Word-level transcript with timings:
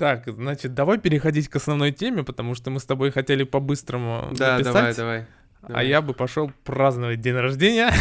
Так, 0.00 0.24
значит, 0.26 0.72
давай 0.72 0.96
переходить 0.96 1.48
к 1.50 1.56
основной 1.56 1.92
теме, 1.92 2.24
потому 2.24 2.54
что 2.54 2.70
мы 2.70 2.80
с 2.80 2.84
тобой 2.86 3.10
хотели 3.10 3.44
по-быстрому 3.44 4.30
Да, 4.34 4.56
записать, 4.56 4.96
давай, 4.96 5.26
давай. 5.60 5.76
а 5.78 5.84
я 5.84 6.00
бы 6.00 6.14
пошел 6.14 6.50
праздновать 6.64 7.20
день 7.20 7.34
рождения. 7.34 7.92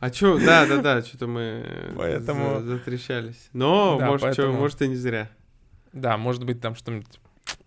А 0.00 0.08
чё, 0.10 0.38
да, 0.38 0.64
да, 0.66 0.78
да, 0.78 1.02
что-то 1.06 1.26
мы 1.26 1.92
Поэтому- 1.94 2.60
за- 2.60 2.78
затрещались. 2.78 3.50
Но, 3.52 3.98
Да, 4.00 4.06
может, 4.06 4.30
чё, 4.30 4.34
поэтому- 4.44 4.58
может, 4.60 4.80
и 4.80 4.88
не 4.88 4.96
зря. 4.96 5.28
Да, 5.92 6.16
может 6.16 6.42
быть, 6.44 6.62
там 6.62 6.74
что-нибудь 6.74 7.20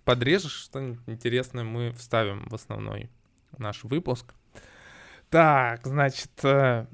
подрежешь, 0.04 0.52
что-нибудь 0.64 1.02
интересное 1.06 1.64
мы 1.64 1.92
вставим 1.92 2.48
в 2.50 2.56
основной 2.56 3.12
наш 3.60 3.84
выпуск. 3.84 4.34
Так, 5.30 5.82
значит, 5.86 6.32
э, 6.42 6.88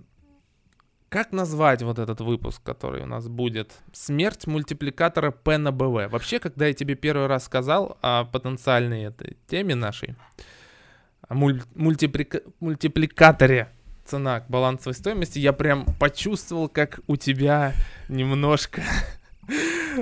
как 1.12 1.34
назвать 1.34 1.84
вот 1.84 2.00
этот 2.00 2.22
выпуск, 2.22 2.64
который 2.64 3.04
у 3.04 3.06
нас 3.06 3.28
будет? 3.28 3.74
Смерть 3.92 4.48
мультипликатора 4.48 5.32
P 5.32 5.58
на 5.58 5.74
БВ. 5.74 6.10
Вообще, 6.10 6.40
когда 6.40 6.68
я 6.68 6.74
тебе 6.74 6.96
первый 6.96 7.28
раз 7.28 7.44
сказал 7.44 7.98
о 8.02 8.24
потенциальной 8.24 9.04
этой 9.04 9.36
теме 9.46 9.76
нашей, 9.76 10.16
о 11.28 11.36
муль- 11.36 11.64
мультиплика- 11.76 12.44
мультипликаторе 12.62 13.68
цена 14.06 14.40
к 14.40 14.50
балансовой 14.50 14.96
стоимости, 14.96 15.38
я 15.38 15.52
прям 15.52 15.86
почувствовал, 16.00 16.70
как 16.70 17.02
у 17.08 17.18
тебя 17.18 17.74
немножко 18.08 18.82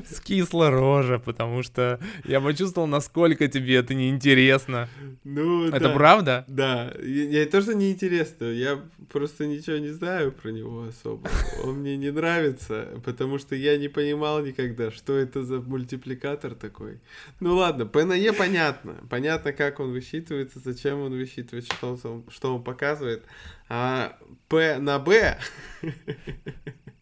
скисла 0.09 0.69
рожа, 0.69 1.19
потому 1.19 1.63
что 1.63 1.99
я 2.25 2.41
почувствовал, 2.41 2.87
насколько 2.87 3.47
тебе 3.47 3.75
это 3.75 3.93
неинтересно. 3.93 4.87
Ну, 5.23 5.67
Это 5.67 5.79
да. 5.89 5.93
правда? 5.93 6.45
Да, 6.47 6.93
я, 7.01 7.41
я 7.41 7.45
тоже 7.45 7.75
неинтересно, 7.75 8.45
я 8.45 8.79
просто 9.11 9.45
ничего 9.45 9.77
не 9.77 9.89
знаю 9.89 10.31
про 10.31 10.49
него 10.49 10.83
особо. 10.83 11.29
Он 11.63 11.79
мне 11.79 11.97
не 11.97 12.11
нравится, 12.11 12.87
потому 13.03 13.39
что 13.39 13.55
я 13.55 13.77
не 13.77 13.87
понимал 13.87 14.43
никогда, 14.43 14.91
что 14.91 15.15
это 15.17 15.43
за 15.43 15.59
мультипликатор 15.59 16.55
такой. 16.55 16.99
Ну 17.39 17.55
ладно, 17.55 17.85
P 17.85 18.05
на 18.05 18.13
E 18.13 18.33
понятно. 18.33 18.95
Понятно, 19.09 19.53
как 19.53 19.79
он 19.79 19.91
высчитывается, 19.91 20.59
зачем 20.63 20.99
он 20.99 21.11
высчитывает, 21.11 21.65
что 21.65 21.97
он, 22.03 22.23
что 22.29 22.55
он 22.55 22.63
показывает. 22.63 23.23
А 23.67 24.17
P 24.47 24.77
на 24.79 24.99
B 24.99 25.37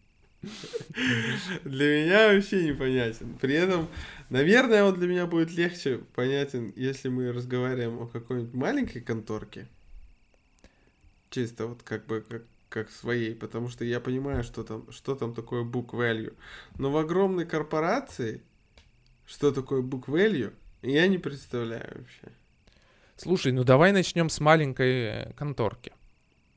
для 1.63 1.85
меня 1.85 2.33
вообще 2.33 2.69
непонятен. 2.69 3.37
При 3.39 3.53
этом, 3.55 3.87
наверное, 4.29 4.83
он 4.83 4.95
для 4.95 5.07
меня 5.07 5.25
будет 5.25 5.51
легче 5.51 5.99
понятен, 6.15 6.73
если 6.75 7.09
мы 7.09 7.31
разговариваем 7.31 8.01
о 8.01 8.07
какой-нибудь 8.07 8.53
маленькой 8.53 9.01
конторке. 9.01 9.67
Чисто 11.29 11.67
вот 11.67 11.83
как 11.83 12.05
бы 12.05 12.23
как, 12.27 12.43
как 12.69 12.91
своей, 12.91 13.35
потому 13.35 13.69
что 13.69 13.85
я 13.85 13.99
понимаю, 13.99 14.43
что 14.43 14.63
там, 14.63 14.91
что 14.91 15.15
там 15.15 15.33
такое 15.33 15.63
book 15.63 15.89
value. 15.91 16.33
Но 16.77 16.91
в 16.91 16.97
огромной 16.97 17.45
корпорации, 17.45 18.41
что 19.25 19.51
такое 19.51 19.81
book 19.81 20.05
value, 20.05 20.53
я 20.81 21.07
не 21.07 21.17
представляю 21.17 21.99
вообще. 21.99 22.31
Слушай, 23.17 23.51
ну 23.51 23.63
давай 23.63 23.91
начнем 23.91 24.29
с 24.29 24.39
маленькой 24.39 25.03
э, 25.03 25.33
конторки. 25.33 25.91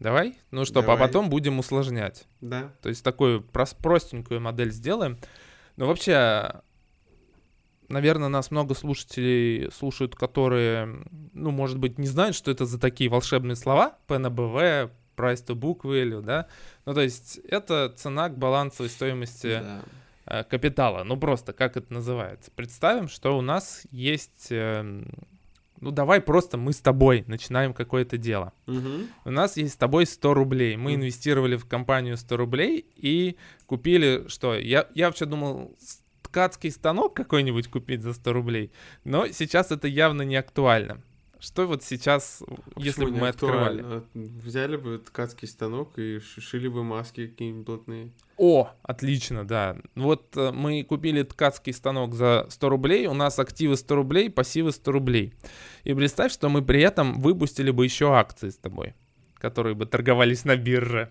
Давай? 0.01 0.39
Ну 0.51 0.65
что, 0.65 0.81
а 0.81 0.97
потом 0.97 1.29
будем 1.29 1.59
усложнять. 1.59 2.27
Да. 2.41 2.73
То 2.83 2.89
есть 2.89 3.05
такую 3.05 3.41
прос- 3.41 3.77
простенькую 3.79 4.41
модель 4.41 4.73
сделаем. 4.73 5.19
Но 5.77 5.87
вообще, 5.87 6.62
наверное, 7.89 8.29
нас 8.29 8.51
много 8.51 8.75
слушателей 8.75 9.70
слушают, 9.70 10.17
которые, 10.17 11.05
ну, 11.34 11.51
может 11.51 11.79
быть, 11.79 11.98
не 11.98 12.07
знают, 12.07 12.34
что 12.34 12.51
это 12.51 12.65
за 12.65 12.81
такие 12.81 13.11
волшебные 13.11 13.57
слова. 13.57 13.98
BV, 14.09 14.91
price 15.17 15.45
to 15.47 15.55
book 15.55 15.83
value, 15.83 16.23
да? 16.23 16.47
Ну, 16.87 16.95
то 16.95 17.03
есть 17.03 17.37
это 17.47 17.92
цена 17.95 18.31
к 18.31 18.39
балансовой 18.39 18.89
стоимости 18.89 19.61
да. 19.61 19.83
э, 20.25 20.45
капитала. 20.45 21.05
Ну, 21.05 21.19
просто 21.19 21.53
как 21.53 21.77
это 21.77 21.92
называется. 21.92 22.51
Представим, 22.57 23.08
что 23.08 23.36
у 23.36 23.42
нас 23.42 23.83
есть... 23.91 24.51
ну, 25.80 25.91
давай 25.91 26.20
просто 26.20 26.57
мы 26.58 26.73
с 26.73 26.80
тобой 26.80 27.24
начинаем 27.27 27.73
какое-то 27.74 28.17
дело. 28.18 28.52
Мгм. 28.67 29.08
У 29.24 29.30
нас 29.30 29.57
есть 29.57 29.74
с 29.74 29.77
тобой 29.77 30.07
100 30.07 30.35
рублей. 30.35 30.77
Мы 30.77 30.92
Мгм. 30.92 31.01
инвестировали 31.02 31.57
в 31.57 31.67
компанию 31.67 32.17
100 32.17 32.36
рублей 32.36 32.86
и 32.96 33.36
купили 33.67 34.24
что? 34.29 34.55
Я, 34.55 34.86
я 34.95 35.07
вообще 35.07 35.27
думал, 35.27 35.77
ткацкий 36.23 36.70
станок 36.70 37.14
какой-нибудь 37.14 37.68
купить 37.68 38.02
за 38.02 38.13
100 38.14 38.33
рублей, 38.33 38.70
но 39.05 39.27
сейчас 39.29 39.70
это 39.73 39.89
явно 39.89 40.23
не 40.23 40.36
актуально. 40.36 41.02
Что 41.40 41.67
вот 41.67 41.83
сейчас, 41.83 42.42
если 42.77 43.01
Почему 43.01 43.06
бы 43.06 43.12
не 43.12 43.20
мы 43.20 43.28
открывали? 43.28 43.80
актуально? 43.80 44.05
Взяли 44.14 44.77
бы 44.77 44.98
ткацкий 44.98 45.48
станок 45.48 45.98
и 45.98 46.20
шили 46.20 46.68
бы 46.68 46.84
маски 46.84 47.28
какие-нибудь 47.28 47.64
блатные. 47.64 48.11
О, 48.36 48.70
отлично, 48.83 49.46
да. 49.46 49.77
Вот 49.95 50.36
э, 50.36 50.50
мы 50.52 50.84
купили 50.84 51.23
ткацкий 51.23 51.73
станок 51.73 52.14
за 52.14 52.46
100 52.50 52.68
рублей, 52.68 53.06
у 53.06 53.14
нас 53.14 53.39
активы 53.39 53.77
100 53.77 53.95
рублей, 53.95 54.30
пассивы 54.30 54.73
100 54.73 54.92
рублей. 54.92 55.33
И 55.84 55.95
представь, 55.95 56.30
что 56.30 56.50
мы 56.50 56.62
при 56.62 56.83
этом 56.83 57.20
выпустили 57.20 57.70
бы 57.70 57.84
еще 57.84 58.14
акции 58.14 58.50
с 58.50 58.56
тобой, 58.58 58.95
которые 59.36 59.74
бы 59.74 59.86
торговались 59.86 60.45
на 60.45 60.56
бирже. 60.56 61.11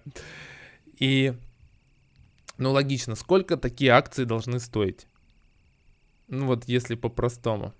И, 1.00 1.34
ну, 2.60 2.72
логично, 2.72 3.16
сколько 3.16 3.58
такие 3.58 3.92
акции 3.92 4.26
должны 4.26 4.60
стоить? 4.60 5.08
Ну, 6.28 6.46
вот 6.46 6.66
если 6.66 6.94
по-простому. 6.94 7.74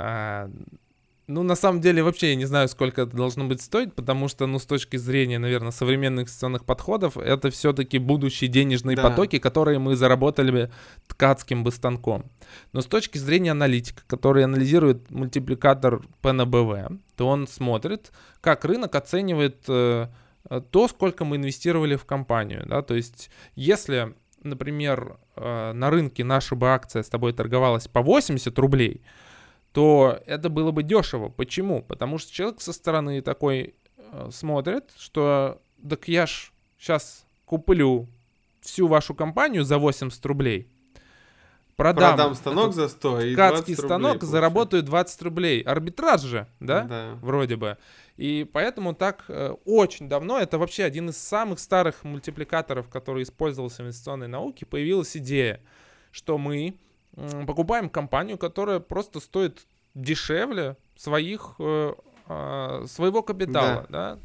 А, 0.00 0.50
ну, 1.26 1.44
на 1.44 1.54
самом 1.54 1.80
деле, 1.80 2.02
вообще 2.02 2.30
я 2.30 2.34
не 2.34 2.46
знаю, 2.46 2.68
сколько 2.68 3.02
это 3.02 3.16
должно 3.16 3.44
быть 3.44 3.60
стоить, 3.60 3.94
потому 3.94 4.26
что, 4.26 4.46
ну, 4.46 4.58
с 4.58 4.66
точки 4.66 4.96
зрения, 4.96 5.38
наверное, 5.38 5.70
современных 5.70 6.24
инвестиционных 6.24 6.64
подходов, 6.64 7.16
это 7.16 7.50
все-таки 7.50 7.98
будущие 7.98 8.48
денежные 8.48 8.96
Да. 8.96 9.02
потоки, 9.02 9.38
которые 9.38 9.78
мы 9.78 9.94
заработали 9.94 10.72
ткацким 11.06 11.62
бы 11.62 11.70
станком. 11.70 12.24
Но 12.72 12.80
с 12.80 12.86
точки 12.86 13.18
зрения 13.18 13.52
аналитика, 13.52 14.02
который 14.06 14.42
анализирует 14.42 15.10
мультипликатор 15.10 16.02
BV, 16.22 16.98
то 17.16 17.28
он 17.28 17.46
смотрит, 17.46 18.10
как 18.40 18.64
рынок 18.64 18.94
оценивает 18.96 19.64
э, 19.68 20.08
э, 20.48 20.60
то, 20.70 20.88
сколько 20.88 21.24
мы 21.24 21.36
инвестировали 21.36 21.94
в 21.94 22.06
компанию. 22.06 22.64
Да? 22.66 22.82
То 22.82 22.94
есть, 22.94 23.30
если, 23.54 24.14
например, 24.42 25.18
э, 25.36 25.72
на 25.74 25.90
рынке 25.90 26.24
наша 26.24 26.56
бы 26.56 26.70
акция 26.70 27.04
с 27.04 27.08
тобой 27.08 27.34
торговалась 27.34 27.86
по 27.86 28.02
80 28.02 28.58
рублей, 28.58 29.02
то 29.72 30.20
это 30.26 30.48
было 30.48 30.70
бы 30.72 30.82
дешево. 30.82 31.28
Почему? 31.28 31.82
Потому 31.82 32.18
что 32.18 32.32
человек 32.32 32.60
со 32.60 32.72
стороны 32.72 33.20
такой 33.22 33.74
э, 33.96 34.28
смотрит, 34.32 34.92
что 34.98 35.60
так 35.88 36.08
я 36.08 36.26
ж 36.26 36.52
сейчас 36.78 37.26
куплю 37.44 38.08
всю 38.60 38.86
вашу 38.88 39.14
компанию 39.14 39.64
за 39.64 39.78
80 39.78 40.24
рублей, 40.26 40.68
продам, 41.76 42.16
Продам 42.16 42.34
станок 42.34 42.64
этот 42.64 42.74
за 42.74 42.88
100 42.88 43.20
и 43.20 43.34
20 43.34 43.34
ткацкий 43.34 43.74
рублей 43.74 43.86
станок, 43.86 44.12
получу. 44.18 44.26
заработаю 44.26 44.82
20 44.82 45.22
рублей. 45.22 45.62
Арбитраж 45.62 46.20
же, 46.22 46.46
да? 46.58 46.82
Да. 46.82 47.18
Вроде 47.22 47.56
бы. 47.56 47.78
И 48.16 48.48
поэтому 48.52 48.94
так 48.94 49.24
э, 49.28 49.54
очень 49.64 50.08
давно, 50.08 50.38
это 50.38 50.58
вообще 50.58 50.84
один 50.84 51.08
из 51.08 51.16
самых 51.16 51.58
старых 51.58 52.04
мультипликаторов, 52.04 52.88
который 52.88 53.22
использовался 53.22 53.82
в 53.82 53.86
инвестиционной 53.86 54.28
науке, 54.28 54.66
появилась 54.66 55.16
идея, 55.16 55.62
что 56.10 56.36
мы 56.36 56.74
покупаем 57.46 57.88
компанию, 57.88 58.38
которая 58.38 58.80
просто 58.80 59.20
стоит 59.20 59.66
дешевле 59.94 60.76
своих, 60.96 61.54
э, 61.58 61.92
а, 62.26 62.84
своего 62.86 63.22
капитала. 63.22 63.86
Да. 63.88 64.18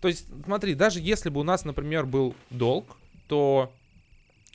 То 0.00 0.08
есть, 0.08 0.26
смотри, 0.44 0.74
даже 0.74 1.00
если 1.00 1.30
бы 1.30 1.40
у 1.40 1.44
нас, 1.44 1.64
например, 1.64 2.04
был 2.04 2.34
долг, 2.50 2.96
то 3.28 3.72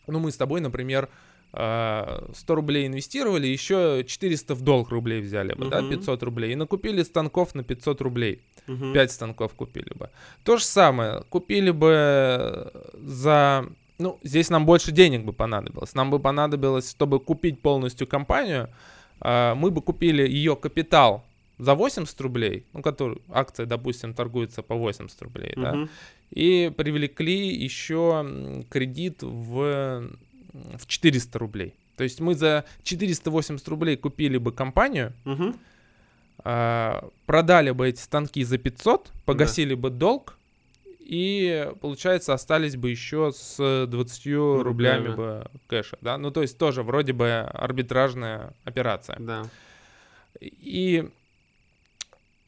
ну, 0.08 0.20
мы 0.20 0.32
с 0.32 0.38
тобой, 0.38 0.62
например, 0.62 1.10
э, 1.54 2.32
100 2.36 2.56
рублей 2.56 2.88
инвестировали, 2.88 3.48
еще 3.48 4.04
400 4.08 4.56
в 4.56 4.62
долг 4.62 4.90
рублей 4.90 5.22
взяли 5.22 5.54
бы, 5.54 5.70
да, 5.70 5.82
Мгм. 5.82 5.92
500 5.92 6.24
рублей, 6.24 6.52
и 6.52 6.56
накупили 6.56 7.04
станков 7.04 7.56
на 7.56 7.64
500 7.64 8.02
рублей. 8.02 8.42
Мгм. 8.68 8.94
5 8.94 9.12
станков 9.12 9.54
купили 9.54 9.92
бы. 9.96 10.10
То 10.44 10.58
же 10.58 10.64
самое, 10.64 11.24
купили 11.30 11.72
бы 11.72 12.72
за... 12.94 13.66
Ну, 14.00 14.18
здесь 14.24 14.50
нам 14.50 14.66
больше 14.66 14.92
денег 14.94 15.25
бы 15.25 15.34
понадобилось. 15.34 15.94
Нам 15.94 16.10
бы 16.10 16.19
понадобилось, 16.19 16.90
чтобы 16.90 17.19
купить 17.19 17.62
полностью 17.62 18.07
компанию, 18.07 18.69
а, 19.19 19.56
мы 19.56 19.72
бы 19.72 19.81
купили 19.81 20.22
ее 20.28 20.56
капитал 20.56 21.24
за 21.57 21.75
80 21.75 22.22
рублей, 22.22 22.63
ну, 22.72 22.81
который, 22.81 23.22
акция, 23.30 23.66
допустим, 23.66 24.13
торгуется 24.13 24.62
по 24.63 24.75
80 24.75 25.22
рублей, 25.22 25.54
да, 25.57 25.74
Мгм. 25.74 25.90
и 26.31 26.72
привлекли 26.78 27.54
еще 27.54 28.63
кредит 28.69 29.22
в, 29.22 30.10
в 30.54 30.88
400 30.88 31.38
рублей. 31.38 31.74
То 31.98 32.06
есть 32.06 32.22
мы 32.22 32.34
за 32.36 32.63
480 32.84 33.68
рублей 33.68 33.98
купили 33.98 34.38
бы 34.38 34.54
компанию, 34.54 35.12
а, 36.46 37.10
продали 37.25 37.72
бы 37.72 37.90
эти 37.90 38.00
станки 38.00 38.46
за 38.46 38.57
500, 38.57 39.12
погасили 39.25 39.74
бы 39.74 39.90
долг, 39.90 40.38
и, 41.12 41.72
получается, 41.82 42.36
остались 42.36 42.76
бы 42.76 42.92
еще 42.92 43.32
с 43.34 43.88
20 43.88 44.26
рублями 44.28 44.62
Рублями. 44.62 45.16
бы 45.16 45.46
кэша, 45.66 45.98
да? 46.02 46.20
Ну, 46.20 46.30
то 46.30 46.44
есть 46.44 46.60
тоже 46.60 46.84
вроде 46.84 47.14
бы 47.14 47.32
арбитражная 47.52 48.54
операция. 48.64 49.18
Да. 49.20 49.44
И 50.40 51.10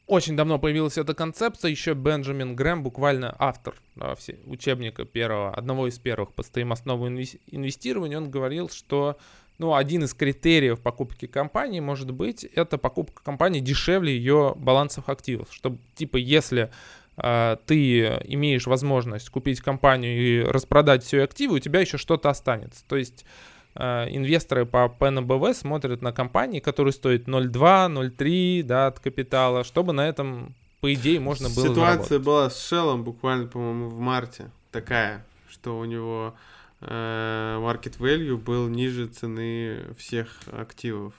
очень 0.06 0.36
давно 0.36 0.60
появилась 0.60 1.00
эта 1.00 1.16
концепция, 1.16 1.72
еще 1.72 1.96
Бенджамин 1.96 2.56
Грэм, 2.56 2.84
буквально 2.84 3.36
автор 3.40 3.74
да, 3.96 4.14
все- 4.14 4.38
учебника 4.46 5.06
первого, 5.06 5.56
одного 5.56 5.88
из 5.88 5.98
первых 5.98 6.32
по 6.34 6.44
стоимостному 6.44 7.08
инвес- 7.08 7.40
инвестированию, 7.48 8.20
он 8.20 8.30
говорил, 8.30 8.70
что 8.70 9.18
ну, 9.58 9.74
один 9.74 10.04
из 10.04 10.14
критериев 10.14 10.80
покупки 10.82 11.26
компании 11.26 11.80
может 11.80 12.12
быть, 12.12 12.44
это 12.44 12.78
покупка 12.78 13.24
компании 13.24 13.60
дешевле 13.60 14.16
ее 14.16 14.54
балансов 14.56 15.10
активов. 15.10 15.48
Чтобы, 15.52 15.78
типа, 15.96 16.18
если 16.18 16.72
ты 17.16 18.00
имеешь 18.26 18.68
возможность 18.68 19.30
купить 19.30 19.62
компанию 19.62 20.18
и 20.18 20.44
распродать 20.44 21.04
все 21.04 21.24
активы, 21.24 21.56
у 21.56 21.60
тебя 21.60 21.82
еще 21.82 21.98
что-то 21.98 22.30
останется. 22.30 22.84
То 22.88 22.96
есть 22.96 23.26
э, 23.76 24.08
инвесторы 24.10 24.66
по 24.66 24.88
ПНБВ 24.90 25.56
смотрят 25.56 26.02
на 26.02 26.12
компании, 26.14 26.60
которые 26.60 26.94
стоят 26.94 27.24
0,2, 27.24 28.12
0,3 28.18 28.64
да, 28.64 28.88
от 28.88 29.00
капитала, 29.00 29.64
чтобы 29.64 29.94
на 29.94 30.08
этом, 30.08 30.56
по 30.80 30.94
идее, 30.94 31.20
можно 31.20 31.50
было 31.50 31.68
Ситуация 31.68 32.04
заработать. 32.04 32.26
была 32.26 32.50
с 32.50 32.68
Шеллом 32.68 33.04
буквально, 33.04 33.48
по-моему, 33.48 33.90
в 33.90 34.00
марте 34.00 34.50
такая, 34.72 35.26
что 35.50 35.78
у 35.78 35.86
него 35.86 36.34
э, 36.80 37.58
market 37.60 37.98
value 38.00 38.38
был 38.38 38.68
ниже 38.68 39.08
цены 39.08 39.94
всех 39.98 40.30
активов. 40.52 41.14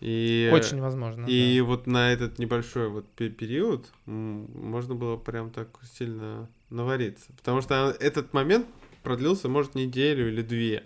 И, 0.00 0.50
Очень 0.52 0.80
возможно. 0.80 1.26
и 1.26 1.58
да. 1.58 1.64
вот 1.64 1.86
на 1.86 2.10
этот 2.12 2.38
небольшой 2.38 2.88
вот 2.88 3.06
пе- 3.12 3.28
период 3.28 3.86
можно 4.06 4.94
было 4.94 5.16
прям 5.18 5.50
так 5.50 5.68
сильно 5.98 6.48
навариться. 6.70 7.32
Потому 7.36 7.60
что 7.60 7.94
этот 8.00 8.32
момент 8.32 8.66
продлился, 9.02 9.48
может, 9.48 9.74
неделю 9.74 10.28
или 10.28 10.40
две, 10.40 10.84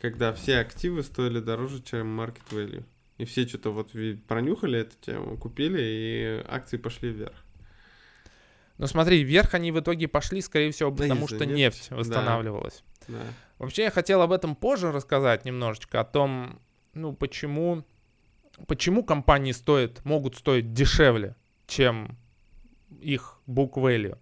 когда 0.00 0.32
все 0.32 0.58
активы 0.58 1.02
стоили 1.02 1.40
дороже, 1.40 1.82
чем 1.82 2.20
market 2.20 2.42
value. 2.50 2.84
И 3.18 3.24
все 3.24 3.48
что-то 3.48 3.70
вот 3.72 3.90
пронюхали 4.28 4.80
эту 4.80 4.94
тему, 5.00 5.36
купили, 5.38 5.80
и 5.80 6.44
акции 6.48 6.76
пошли 6.76 7.10
вверх. 7.10 7.34
Но 8.78 8.86
смотри, 8.86 9.24
вверх 9.24 9.54
они 9.54 9.72
в 9.72 9.80
итоге 9.80 10.06
пошли, 10.06 10.40
скорее 10.42 10.70
всего, 10.70 10.90
Да, 10.90 11.02
потому 11.04 11.26
что 11.26 11.46
нефть 11.46 11.88
Да. 11.90 11.96
восстанавливалась. 11.96 12.84
Да. 13.08 13.22
Вообще 13.58 13.84
я 13.84 13.90
хотел 13.90 14.20
об 14.20 14.32
этом 14.32 14.54
позже 14.54 14.92
рассказать 14.92 15.44
немножечко, 15.46 16.00
о 16.00 16.04
том, 16.04 16.60
ну, 16.92 17.14
почему, 17.14 17.84
почему 18.66 19.04
компании 19.04 19.52
стоят, 19.52 20.04
могут 20.04 20.36
стоить 20.36 20.72
дешевле, 20.72 21.36
чем 21.66 22.16
их 23.00 23.40
book 23.46 23.74
value. 23.74 24.18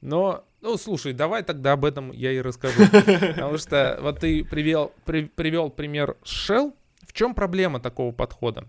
Но, 0.00 0.44
ну, 0.60 0.76
слушай, 0.76 1.12
давай 1.12 1.42
тогда 1.42 1.72
об 1.72 1.84
этом 1.84 2.12
я 2.12 2.32
и 2.32 2.40
расскажу. 2.40 2.82
Потому 2.90 3.58
что 3.58 3.98
вот 4.02 4.20
ты 4.20 4.44
привел, 4.44 4.92
при- 5.04 5.26
привел 5.26 5.70
пример 5.70 6.16
Shell. 6.22 6.74
В 7.06 7.12
чем 7.12 7.34
проблема 7.34 7.80
такого 7.80 8.12
подхода? 8.12 8.68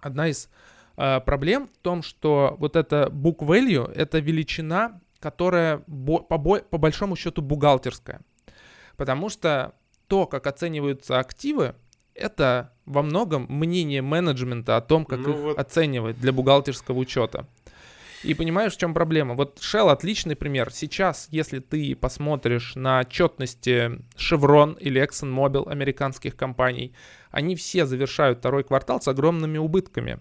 Одна 0.00 0.28
из 0.28 0.48
э, 0.96 1.20
проблем 1.20 1.68
в 1.68 1.78
том, 1.78 2.02
что 2.02 2.56
вот 2.58 2.76
это 2.76 3.08
book 3.10 3.38
value— 3.38 3.90
это 3.94 4.18
величина, 4.20 5.00
которая 5.18 5.82
бо- 5.86 6.20
по, 6.22 6.38
по 6.38 6.78
большому 6.78 7.16
счету 7.16 7.42
бухгалтерская. 7.42 8.20
Потому 8.96 9.28
что 9.28 9.74
то, 10.06 10.26
как 10.26 10.46
оцениваются 10.46 11.18
активы, 11.18 11.74
это 12.16 12.72
во 12.84 13.02
многом 13.02 13.46
мнение 13.48 14.02
менеджмента 14.02 14.76
о 14.76 14.80
том, 14.80 15.04
как 15.04 15.20
Ну 15.20 15.30
их 15.30 15.36
вот. 15.36 15.58
оценивать 15.58 16.18
для 16.20 16.32
бухгалтерского 16.32 16.96
учета. 16.98 17.46
И 18.22 18.34
понимаешь, 18.34 18.74
в 18.74 18.78
чем 18.78 18.94
проблема? 18.94 19.34
Вот 19.34 19.60
Shell 19.60 19.90
отличный 19.90 20.34
пример. 20.34 20.72
Сейчас, 20.72 21.28
если 21.30 21.60
ты 21.60 21.94
посмотришь 21.94 22.74
на 22.74 23.00
отчетности 23.00 24.00
Chevron 24.16 24.78
или 24.80 25.00
ExxonMobil 25.02 25.68
американских 25.70 26.36
компаний, 26.36 26.92
они 27.30 27.54
все 27.54 27.86
завершают 27.86 28.38
второй 28.38 28.64
квартал 28.64 29.00
с 29.00 29.08
огромными 29.08 29.58
убытками. 29.58 30.18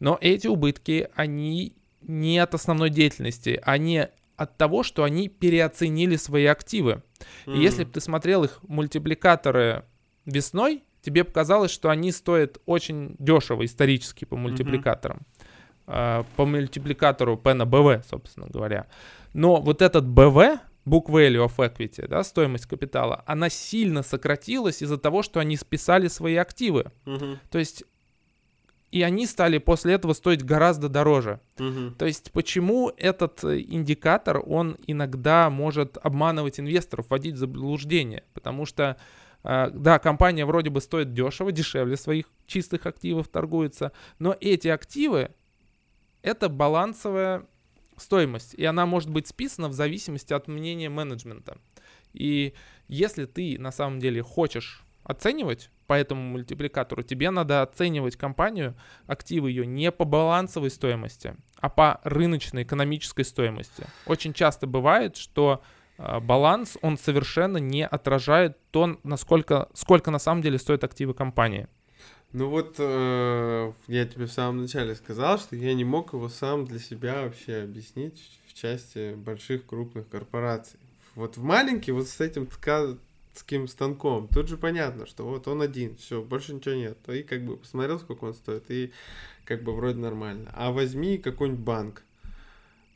Но 0.00 0.18
эти 0.20 0.46
убытки, 0.46 1.08
они 1.14 1.76
не 2.02 2.38
от 2.38 2.54
основной 2.54 2.90
деятельности, 2.90 3.60
они 3.62 4.06
от 4.36 4.56
того, 4.56 4.82
что 4.82 5.04
они 5.04 5.28
переоценили 5.28 6.16
свои 6.16 6.44
активы. 6.44 7.02
И 7.46 7.58
если 7.58 7.84
бы 7.84 7.90
ты 7.90 8.00
смотрел 8.00 8.44
их 8.44 8.60
мультипликаторы 8.62 9.84
весной, 10.26 10.84
тебе 11.08 11.24
показалось, 11.24 11.70
что 11.70 11.88
они 11.88 12.12
стоят 12.12 12.58
очень 12.66 13.16
дешево 13.18 13.64
исторически 13.64 14.26
по 14.26 14.36
мультипликаторам. 14.36 15.20
А, 15.86 16.24
По 16.36 16.44
мультипликатору 16.44 17.38
P 17.38 17.54
на 17.54 17.62
BV, 17.62 18.04
собственно 18.10 18.46
говоря. 18.46 18.86
Но 19.32 19.56
вот 19.60 19.80
этот 19.80 20.04
BV, 20.04 20.58
Book 20.84 21.06
Value 21.06 21.46
of 21.46 21.56
Equity, 21.56 22.06
да, 22.06 22.22
стоимость 22.22 22.66
капитала, 22.66 23.22
она 23.26 23.48
сильно 23.48 24.02
сократилась 24.02 24.82
из-за 24.82 24.98
того, 24.98 25.22
что 25.22 25.40
они 25.40 25.56
списали 25.56 26.08
свои 26.08 26.36
активы. 26.36 26.92
Мгм, 27.06 27.38
То 27.50 27.58
есть 27.58 27.84
и 28.90 29.02
они 29.02 29.26
стали 29.26 29.58
после 29.58 29.94
этого 29.94 30.12
стоить 30.14 30.42
гораздо 30.44 30.88
дороже. 30.88 31.40
мгм. 31.58 31.94
То 31.98 32.06
есть 32.06 32.32
почему 32.32 32.90
этот 32.96 33.44
э, 33.44 33.60
индикатор, 33.60 34.42
он 34.46 34.76
иногда 34.86 35.48
может 35.50 35.98
обманывать 36.02 36.60
инвесторов, 36.60 37.06
вводить 37.08 37.34
в 37.34 37.38
заблуждение? 37.38 38.24
Потому 38.34 38.66
что, 38.66 38.96
да, 39.42 39.98
компания 39.98 40.44
вроде 40.44 40.70
бы 40.70 40.80
стоит 40.80 41.12
дешево, 41.12 41.52
дешевле 41.52 41.96
своих 41.96 42.26
чистых 42.46 42.86
активов 42.86 43.28
торгуется, 43.28 43.92
но 44.18 44.36
эти 44.40 44.68
активы— 44.68 45.30
это 46.22 46.48
балансовая 46.48 47.46
стоимость, 47.96 48.54
и 48.54 48.64
она 48.64 48.86
может 48.86 49.10
быть 49.10 49.26
списана 49.26 49.68
в 49.68 49.72
зависимости 49.72 50.32
от 50.32 50.48
мнения 50.48 50.88
менеджмента. 50.88 51.58
И 52.12 52.54
если 52.88 53.26
ты 53.26 53.58
на 53.58 53.70
самом 53.70 53.98
деле 53.98 54.22
хочешь 54.22 54.82
оценивать 55.04 55.70
по 55.86 55.94
этому 55.94 56.20
мультипликатору, 56.22 57.02
тебе 57.02 57.30
надо 57.30 57.62
оценивать 57.62 58.16
компанию, 58.16 58.76
активы 59.06 59.50
ее 59.50 59.66
не 59.66 59.90
по 59.90 60.04
балансовой 60.04 60.70
стоимости, 60.70 61.34
а 61.56 61.70
по 61.70 62.00
рыночной 62.04 62.64
экономической 62.64 63.24
стоимости. 63.24 63.84
Очень 64.04 64.34
часто 64.34 64.66
бывает, 64.66 65.16
что 65.16 65.62
баланс, 65.98 66.78
он 66.80 66.96
совершенно 66.96 67.58
не 67.58 67.86
отражает 67.86 68.56
то, 68.70 68.98
насколько, 69.02 69.68
сколько 69.74 70.10
на 70.10 70.18
самом 70.18 70.42
деле 70.42 70.58
стоят 70.58 70.84
активы 70.84 71.14
компании. 71.14 71.68
Ну 72.32 72.50
вот 72.50 72.74
э, 72.78 73.72
я 73.86 74.04
тебе 74.04 74.26
в 74.26 74.32
самом 74.32 74.60
начале 74.60 74.94
сказал, 74.94 75.38
что 75.38 75.56
я 75.56 75.72
не 75.72 75.84
мог 75.84 76.12
его 76.12 76.28
сам 76.28 76.66
для 76.66 76.78
себя 76.78 77.22
вообще 77.22 77.62
объяснить 77.62 78.20
в 78.46 78.52
части 78.54 79.14
больших 79.14 79.64
крупных 79.64 80.08
корпораций. 80.08 80.78
Вот 81.14 81.38
в 81.38 81.42
маленький 81.42 81.90
вот 81.90 82.06
с 82.06 82.20
этим 82.20 82.46
ткацким 82.46 83.66
станком, 83.66 84.28
тут 84.28 84.48
же 84.48 84.58
понятно, 84.58 85.06
что 85.06 85.24
вот 85.24 85.48
он 85.48 85.62
один, 85.62 85.96
все, 85.96 86.22
больше 86.22 86.52
ничего 86.52 86.74
нет. 86.74 86.98
И 87.08 87.22
как 87.22 87.44
бы 87.44 87.56
посмотрел, 87.56 87.98
сколько 87.98 88.24
он 88.24 88.34
стоит, 88.34 88.70
и 88.70 88.92
как 89.46 89.62
бы 89.62 89.74
вроде 89.74 89.98
нормально. 89.98 90.52
А 90.54 90.70
возьми 90.70 91.16
какой-нибудь 91.16 91.64
банк. 91.64 92.04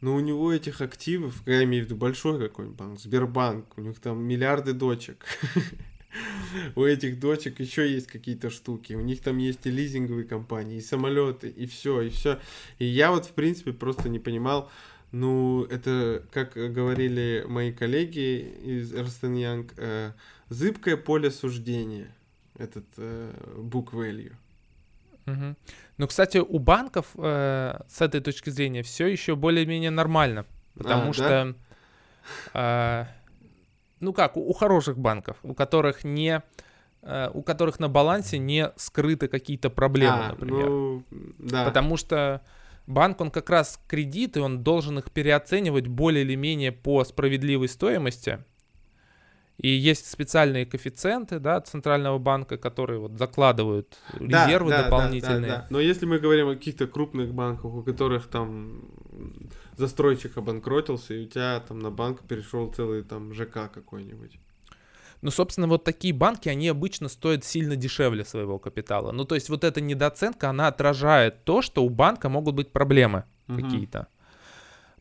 Ну, 0.03 0.17
у 0.17 0.21
него 0.21 0.53
этих 0.53 0.81
активов, 0.81 1.43
я 1.47 1.63
имею 1.63 1.85
в 1.85 1.87
виду 1.87 1.97
большой 1.97 2.39
какой-нибудь 2.41 2.77
банк, 2.77 2.99
Сбербанк, 2.99 3.79
у 3.79 3.81
них 3.81 4.01
там 4.01 4.23
миллиарды 4.23 4.73
дочек. 4.73 5.25
У 6.75 6.83
этих 6.83 7.21
дочек 7.21 7.61
еще 7.61 7.91
есть 7.91 8.09
какие-то 8.09 8.51
штуки. 8.51 8.95
У 8.95 9.01
них 9.01 9.21
там 9.21 9.39
есть 9.39 9.65
и 9.65 9.71
лизинговые 9.71 10.27
компании, 10.27 10.79
и 10.79 10.81
самолеты, 10.81 11.49
и 11.49 11.67
все, 11.67 12.03
и 12.03 12.11
все. 12.11 12.41
И 12.81 12.85
я 12.85 13.13
вот, 13.13 13.27
в 13.27 13.33
принципе, 13.33 13.73
просто 13.73 14.09
не 14.09 14.19
понимал, 14.19 14.69
ну, 15.13 15.65
это, 15.71 16.27
как 16.33 16.55
говорили 16.55 17.45
мои 17.49 17.73
коллеги 17.73 18.55
из 18.65 18.93
Эрстен 18.93 19.35
Янг, 19.35 19.73
зыбкое 20.49 20.97
поле 20.97 21.31
суждения, 21.31 22.15
этот 22.59 22.87
э, 22.97 23.33
book 23.57 23.93
value. 23.93 24.33
Мгм. 25.27 25.57
Ну, 25.99 26.07
кстати, 26.07 26.39
у 26.39 26.59
банков 26.59 27.07
э, 27.17 27.81
с 27.89 28.01
этой 28.01 28.21
точки 28.21 28.51
зрения 28.51 28.83
все 28.83 29.07
еще 29.07 29.37
более-менее 29.37 29.91
нормально, 29.91 30.47
потому 30.75 31.03
А, 31.03 31.05
да? 31.05 31.13
что, 31.13 31.55
э, 32.55 33.05
ну 34.01 34.13
как, 34.13 34.37
у, 34.37 34.49
у 34.49 34.53
хороших 34.53 34.99
банков, 34.99 35.37
у 35.43 35.55
которых 35.55 36.05
не, 36.05 36.43
э, 37.03 37.31
у 37.33 37.43
которых 37.43 37.79
на 37.79 37.89
балансе 37.89 38.39
не 38.39 38.73
скрыты 38.77 39.29
какие-то 39.29 39.71
проблемы, 39.71 40.25
А, 40.25 40.29
например. 40.31 40.67
ну, 40.67 41.05
да. 41.39 41.65
Потому 41.65 41.97
что 41.97 42.43
банк, 42.87 43.21
он 43.21 43.31
как 43.31 43.49
раз 43.51 43.81
кредиты, 43.87 44.41
он 44.41 44.63
должен 44.63 44.99
их 44.99 45.11
переоценивать 45.13 45.87
более 45.87 46.25
или 46.25 46.35
менее 46.35 46.73
по 46.73 47.05
справедливой 47.05 47.69
стоимости. 47.69 48.41
И 49.59 49.69
есть 49.69 50.11
специальные 50.11 50.67
коэффициенты, 50.67 51.39
да, 51.39 51.61
Центрального 51.61 52.19
банка, 52.19 52.57
которые 52.57 52.99
вот 52.99 53.19
закладывают 53.19 53.97
Да, 54.19 54.47
резервы 54.47 54.71
да, 54.71 54.79
да, 54.79 54.85
дополнительные. 54.85 55.51
да, 55.51 55.57
да. 55.59 55.67
Но 55.71 55.79
если 55.81 56.07
мы 56.07 56.19
говорим 56.19 56.49
о 56.49 56.55
каких-то 56.55 56.87
крупных 56.87 57.33
банках, 57.33 57.67
у 57.67 57.83
которых 57.83 58.27
там 58.27 58.91
застройщик 59.77 60.37
обанкротился, 60.37 61.15
и 61.15 61.25
у 61.25 61.29
тебя 61.29 61.61
там 61.61 61.79
на 61.79 61.91
банк 61.91 62.23
перешел 62.27 62.73
целый 62.73 63.03
там 63.03 63.35
ЖК 63.35 63.71
какой-нибудь. 63.73 64.39
Ну, 65.21 65.31
собственно, 65.31 65.69
вот 65.69 65.85
такие 65.85 66.13
банки, 66.13 66.49
они 66.49 66.67
обычно 66.69 67.09
стоят 67.09 67.45
сильно 67.45 67.77
дешевле 67.77 68.25
своего 68.25 68.59
капитала. 68.59 69.13
Ну, 69.13 69.25
то 69.25 69.37
есть 69.37 69.49
вот 69.49 69.63
эта 69.63 69.81
недооценка, 69.81 70.51
она 70.51 70.67
отражает 70.67 71.45
то, 71.45 71.63
что 71.63 71.85
у 71.85 71.89
банка 71.89 72.29
могут 72.29 72.57
быть 72.57 72.73
проблемы 72.73 73.25
Мгм. 73.47 73.63
какие-то. 73.63 74.09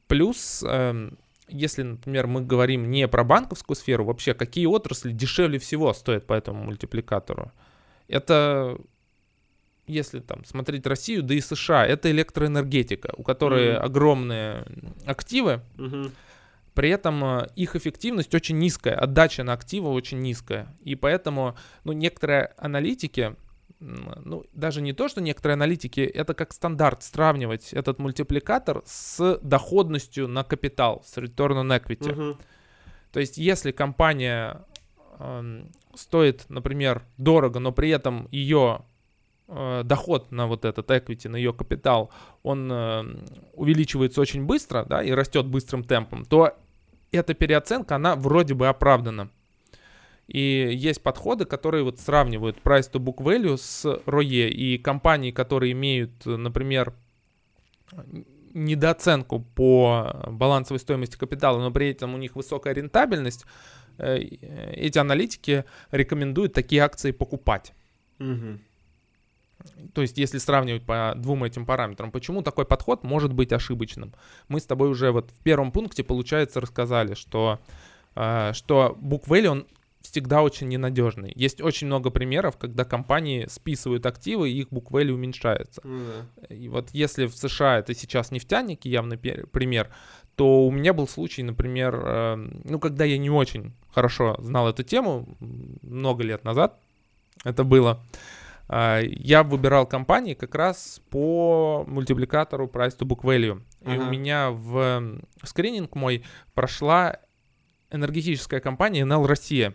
Плюс, 0.08 0.64
эм, 0.68 1.18
если, 1.52 1.84
например, 1.84 2.28
мы 2.28 2.42
говорим 2.42 2.90
не 2.90 3.08
про 3.08 3.24
банковскую 3.24 3.76
сферу, 3.76 4.06
вообще 4.06 4.34
какие 4.34 4.66
отрасли 4.66 5.12
дешевле 5.12 5.60
всего 5.60 5.94
стоят 5.94 6.26
по 6.26 6.34
этому 6.34 6.64
мультипликатору? 6.64 7.52
Это, 8.08 8.78
если 9.88 10.20
там 10.20 10.46
смотреть 10.46 10.86
Россию, 10.88 11.24
да 11.24 11.34
и 11.34 11.42
США, 11.42 11.86
это 11.86 12.10
электроэнергетика, 12.12 13.14
у 13.18 13.24
которой 13.24 13.76
Мгм. 13.76 13.84
огромные 13.84 14.66
активы, 15.06 15.62
Мгм. 15.78 16.12
При 16.74 16.90
этом 16.90 17.24
э, 17.24 17.48
их 17.58 17.76
эффективность 17.76 18.34
очень 18.34 18.58
низкая, 18.58 18.96
отдача 18.96 19.44
на 19.44 19.54
активы 19.54 19.90
очень 19.90 20.20
низкая. 20.20 20.74
И 20.84 20.96
поэтому 20.96 21.58
ну, 21.84 21.92
некоторые 21.92 22.54
аналитики, 22.58 23.36
ну, 23.82 24.46
даже 24.54 24.82
не 24.82 24.94
то, 24.94 25.08
что 25.08 25.22
некоторые 25.22 25.56
аналитики, 25.56 26.02
это 26.02 26.34
как 26.34 26.54
стандарт 26.54 27.04
сравнивать 27.04 27.74
этот 27.74 28.00
мультипликатор 28.00 28.84
с 28.86 29.40
доходностью 29.42 30.28
на 30.28 30.44
капитал, 30.44 31.04
с 31.06 31.18
return 31.18 31.64
on 31.64 31.82
equity. 31.82 32.14
Мгм. 32.14 32.38
То 33.12 33.20
есть, 33.20 33.38
если 33.38 33.72
компания 33.72 34.62
эм, 35.20 35.72
стоит, 35.96 36.46
например, 36.48 37.04
дорого, 37.18 37.60
но 37.60 37.72
при 37.72 37.90
этом 37.90 38.28
ее 38.32 38.84
э, 39.48 39.82
доход 39.84 40.32
на 40.32 40.48
вот 40.48 40.64
этот 40.64 40.90
equity, 40.92 41.28
на 41.28 41.36
ее 41.36 41.52
капитал, 41.52 42.12
он 42.44 42.72
э, 42.72 43.04
увеличивается 43.54 44.22
очень 44.22 44.46
быстро, 44.46 44.86
да, 44.86 45.04
и 45.04 45.12
растет 45.12 45.48
быстрым 45.48 45.84
темпом, 45.84 46.24
то 46.24 46.56
эта 47.12 47.34
переоценка, 47.34 47.96
она 47.96 48.16
вроде 48.16 48.54
бы 48.54 48.68
оправдана. 48.68 49.30
И 50.32 50.72
есть 50.74 51.04
подходы, 51.04 51.44
которые 51.44 51.84
вот 51.84 52.00
сравнивают 52.00 52.58
price 52.64 52.90
to 52.90 53.00
book 53.00 53.18
value 53.18 53.58
с 53.58 53.86
ROE. 54.06 54.48
И 54.48 54.78
компании, 54.78 55.32
которые 55.32 55.74
имеют, 55.74 56.26
например, 56.26 56.94
недооценку 58.54 59.42
по 59.42 60.26
балансовой 60.28 60.80
стоимости 60.80 61.18
капитала, 61.18 61.60
но 61.60 61.70
при 61.70 61.92
этом 61.92 62.14
у 62.14 62.18
них 62.18 62.38
высокая 62.38 62.74
рентабельность, 62.74 63.46
э, 63.98 64.20
эти 64.20 64.98
аналитики 64.98 65.66
рекомендуют 65.92 66.54
такие 66.54 66.82
акции 66.82 67.12
покупать. 67.12 67.74
Мгм. 68.20 68.62
То 69.94 70.02
есть, 70.02 70.18
если 70.18 70.38
сравнивать 70.38 70.84
по 70.84 71.14
двум 71.18 71.44
этим 71.44 71.66
параметрам, 71.66 72.10
почему 72.10 72.42
такой 72.42 72.66
подход 72.66 73.04
может 73.04 73.34
быть 73.34 73.52
ошибочным? 73.52 74.14
Мы 74.48 74.62
с 74.62 74.66
тобой 74.66 74.90
уже 74.90 75.12
вот 75.12 75.30
в 75.30 75.44
первом 75.44 75.74
пункте, 75.74 76.04
получается, 76.04 76.62
рассказали, 76.62 77.16
что, 77.16 77.60
э, 78.16 78.52
что 78.54 78.98
book 79.02 79.26
value, 79.28 79.48
он 79.48 79.68
всегда 80.02 80.42
очень 80.42 80.68
ненадежный. 80.68 81.32
Есть 81.36 81.62
очень 81.62 81.88
много 81.88 82.10
примеров, 82.10 82.58
когда 82.58 82.86
компании 82.86 83.48
списывают 83.50 84.06
активы, 84.06 84.50
и 84.50 84.60
их 84.62 84.68
value 84.68 85.12
уменьшается. 85.12 85.82
Да. 85.84 86.54
И 86.54 86.68
вот 86.70 86.90
если 86.92 87.26
в 87.26 87.36
США 87.36 87.80
это 87.80 87.94
сейчас 87.94 88.32
нефтяники, 88.32 88.88
явный 88.88 89.18
пример, 89.18 89.90
то 90.36 90.66
у 90.66 90.72
меня 90.72 90.94
был 90.94 91.08
случай, 91.08 91.44
например, 91.44 92.02
э, 92.04 92.36
ну, 92.64 92.80
когда 92.80 93.06
я 93.06 93.18
не 93.18 93.30
очень 93.30 93.74
хорошо 93.94 94.38
знал 94.40 94.68
эту 94.70 94.84
тему, 94.84 95.38
много 95.82 96.24
лет 96.24 96.44
назад 96.44 96.80
это 97.44 97.64
было, 97.64 98.02
а, 98.68 99.02
я 99.02 99.44
выбирал 99.44 99.86
компании 99.86 100.34
как 100.34 100.56
раз 100.56 101.02
по 101.10 101.84
мультипликатору 101.88 102.68
price 102.68 102.98
to 102.98 103.06
book 103.06 103.22
value. 103.22 103.62
И 103.82 103.98
у 103.98 104.06
меня 104.06 104.52
в 104.52 105.20
скрининг 105.44 105.96
мой 105.96 106.24
прошла 106.54 107.18
энергетическая 107.90 108.60
компания 108.60 109.02
Enel 109.02 109.26
Россия. 109.26 109.74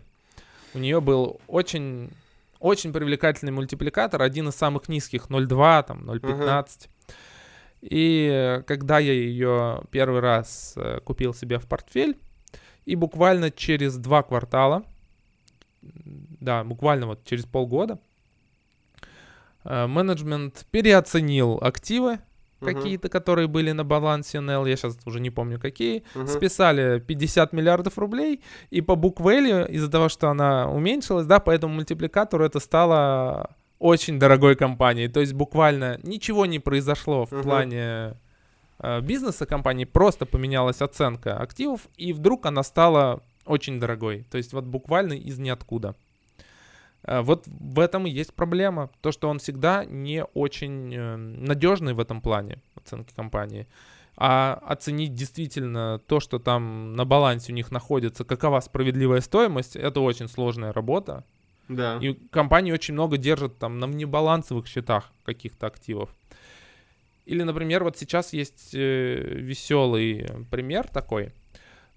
У 0.75 0.79
нее 0.79 1.01
был 1.01 1.41
очень, 1.47 2.11
очень 2.59 2.93
привлекательный 2.93 3.53
мультипликатор, 3.53 4.23
один 4.23 4.49
из 4.49 4.55
самых 4.55 4.89
низких, 4.89 5.29
0,2, 5.29 5.87
там, 5.87 6.11
0,15. 6.11 6.89
И 7.83 8.29
э, 8.33 8.63
когда 8.63 8.99
я 8.99 9.13
ее 9.13 9.83
первый 9.91 10.21
раз 10.21 10.75
э, 10.77 11.01
купил 11.05 11.35
себе 11.35 11.59
в 11.59 11.67
портфель, 11.67 12.19
и 12.85 12.97
буквально 12.97 13.51
через 13.51 13.97
два 13.97 14.23
квартала, 14.23 14.85
да, 15.83 16.65
буквально 16.65 17.07
вот 17.07 17.25
через 17.25 17.45
полгода, 17.45 17.99
э, 19.65 19.87
менеджмент 19.87 20.67
переоценил 20.71 21.59
активы 21.61 22.19
Какие-то, 22.61 23.09
которые 23.09 23.49
были 23.49 23.73
на 23.73 23.85
балансе 23.85 24.39
NL, 24.39 24.69
я 24.69 24.77
сейчас 24.77 24.99
уже 25.05 25.21
не 25.21 25.31
помню 25.31 25.61
какие, 25.61 26.03
Мгм. 26.15 26.27
списали 26.27 27.01
50 27.01 27.53
миллиардов 27.53 27.99
рублей, 27.99 28.41
и 28.71 28.81
по 28.81 28.93
value, 28.95 29.71
из-за 29.71 29.91
того, 29.91 30.09
что 30.09 30.29
она 30.31 30.71
уменьшилась, 30.71 31.27
да, 31.27 31.39
по 31.39 31.51
этому 31.51 31.75
мультипликатору 31.75 32.45
это 32.45 32.59
стало 32.61 33.51
очень 33.79 34.19
дорогой 34.19 34.57
компанией. 34.57 35.09
То 35.09 35.21
есть 35.21 35.35
буквально 35.35 35.99
ничего 36.03 36.47
не 36.47 36.59
произошло 36.59 37.27
в 37.27 37.33
Мгм. 37.33 37.43
плане 37.43 38.15
э, 38.79 39.01
бизнеса 39.01 39.47
компании, 39.47 39.85
просто 39.87 40.27
поменялась 40.27 40.83
оценка 40.83 41.39
активов, 41.39 41.81
и 41.97 42.13
вдруг 42.13 42.45
она 42.47 42.63
стала 42.63 43.21
очень 43.47 43.81
дорогой. 43.81 44.27
То 44.31 44.37
есть 44.39 44.53
вот 44.53 44.65
буквально 44.65 45.15
из 45.15 45.39
ниоткуда. 45.39 45.95
Э, 47.07 47.23
Вот 47.23 47.47
в 47.47 47.81
этом 47.81 48.07
и 48.07 48.11
есть 48.11 48.35
проблема. 48.35 48.91
То, 49.01 49.13
что 49.13 49.29
он 49.29 49.39
всегда 49.39 49.85
не 49.85 50.25
очень 50.35 50.95
э, 50.95 51.17
надежный 51.17 51.95
в 51.95 52.01
этом 52.01 52.21
плане 52.21 52.59
оценки 52.75 53.15
компании. 53.15 53.67
А 54.19 54.55
оценить 54.67 55.15
действительно 55.15 56.01
то, 56.07 56.21
что 56.21 56.39
там 56.39 56.95
на 56.95 57.05
балансе 57.05 57.53
у 57.53 57.55
них 57.55 57.71
находится, 57.71 58.25
какова 58.25 58.61
справедливая 58.61 59.21
стоимость, 59.21 59.77
это 59.77 60.01
очень 60.01 60.29
сложная 60.29 60.73
работа. 60.73 61.25
Да. 61.69 61.99
И 62.01 62.15
компании 62.31 62.73
очень 62.73 62.95
много 62.95 63.19
держат 63.19 63.59
там 63.59 63.79
на 63.79 63.87
внебалансовых 63.87 64.67
счетах 64.67 65.13
каких-то 65.25 65.67
активов. 65.67 66.09
Или, 67.27 67.43
например, 67.43 67.85
вот 67.85 67.99
сейчас 67.99 68.33
есть 68.33 68.73
веселый 68.73 70.27
пример 70.51 70.87
такой. 70.89 71.33